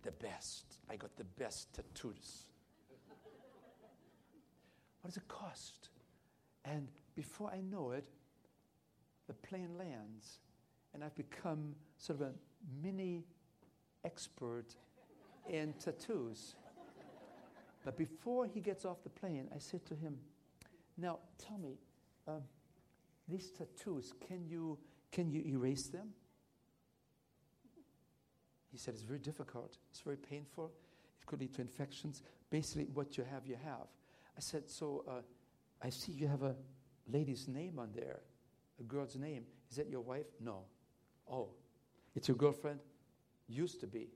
[0.04, 0.78] the best.
[0.90, 2.46] I got the best tattoos.
[5.02, 5.90] what does it cost?
[6.66, 8.06] And before I know it,
[9.28, 10.40] the plane lands,
[10.94, 12.34] and I've become sort of a
[12.82, 13.26] mini
[14.06, 14.76] expert
[15.50, 16.56] in tattoos.
[17.84, 20.18] But before he gets off the plane, I said to him,
[20.98, 21.78] Now tell me,
[22.28, 22.42] um,
[23.28, 24.78] these tattoos, can you,
[25.12, 26.10] can you erase them?
[28.72, 30.72] He said, It's very difficult, it's very painful,
[31.22, 32.22] it could lead to infections.
[32.50, 33.88] Basically, what you have, you have.
[34.38, 35.22] I said, So uh,
[35.82, 36.56] I see you have a
[37.12, 38.20] lady's name on there,
[38.80, 39.44] a girl's name.
[39.70, 40.26] Is that your wife?
[40.40, 40.64] No.
[41.32, 41.50] Oh,
[42.16, 42.80] it's your girlfriend?
[43.48, 44.10] Used to be.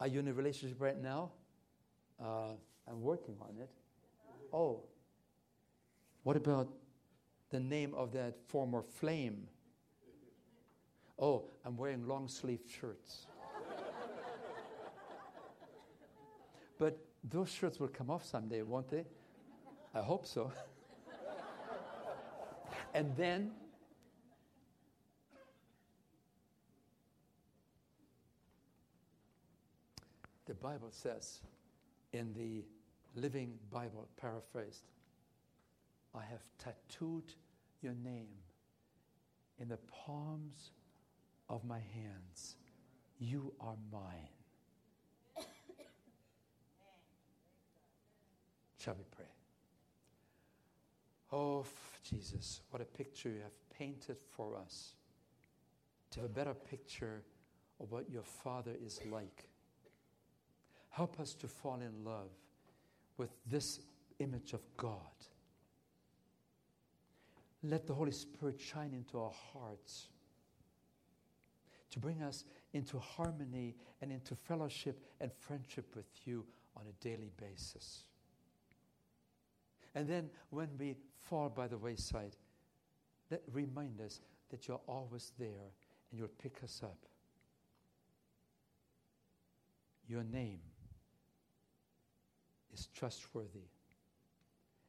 [0.00, 1.30] Are you in a relationship right now?
[2.20, 2.52] Uh,
[2.88, 3.70] I'm working on it.
[4.52, 4.80] Oh,
[6.22, 6.68] what about
[7.50, 9.46] the name of that former flame?
[11.18, 13.26] Oh, I'm wearing long sleeve shirts.
[16.78, 19.04] but those shirts will come off someday, won't they?
[19.94, 20.50] I hope so.
[22.94, 23.52] and then
[30.54, 31.40] the Bible says
[32.12, 32.64] in the
[33.20, 34.84] Living Bible, paraphrased,
[36.14, 37.34] I have tattooed
[37.80, 38.28] your name
[39.58, 40.70] in the palms
[41.48, 42.56] of my hands.
[43.18, 44.28] You are mine.
[48.78, 49.24] Shall we pray?
[51.32, 51.64] Oh,
[52.08, 54.94] Jesus, what a picture you have painted for us.
[56.12, 57.22] To have a better picture
[57.80, 59.48] of what your Father is like.
[60.94, 62.30] Help us to fall in love
[63.16, 63.80] with this
[64.20, 64.96] image of God.
[67.64, 70.06] Let the Holy Spirit shine into our hearts
[71.90, 72.44] to bring us
[72.74, 76.44] into harmony and into fellowship and friendship with you
[76.76, 78.04] on a daily basis.
[79.96, 80.94] And then when we
[81.28, 82.36] fall by the wayside,
[83.30, 85.72] that remind us that you're always there
[86.10, 86.98] and you'll pick us up.
[90.06, 90.60] Your name
[92.74, 93.68] is trustworthy,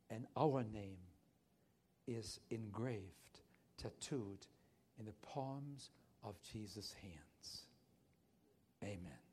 [0.10, 0.98] and our name
[2.08, 3.40] is engraved,
[3.78, 4.46] tattooed
[5.00, 5.92] in the palms
[6.24, 7.66] of Jesus' hands.
[8.84, 9.25] Amen.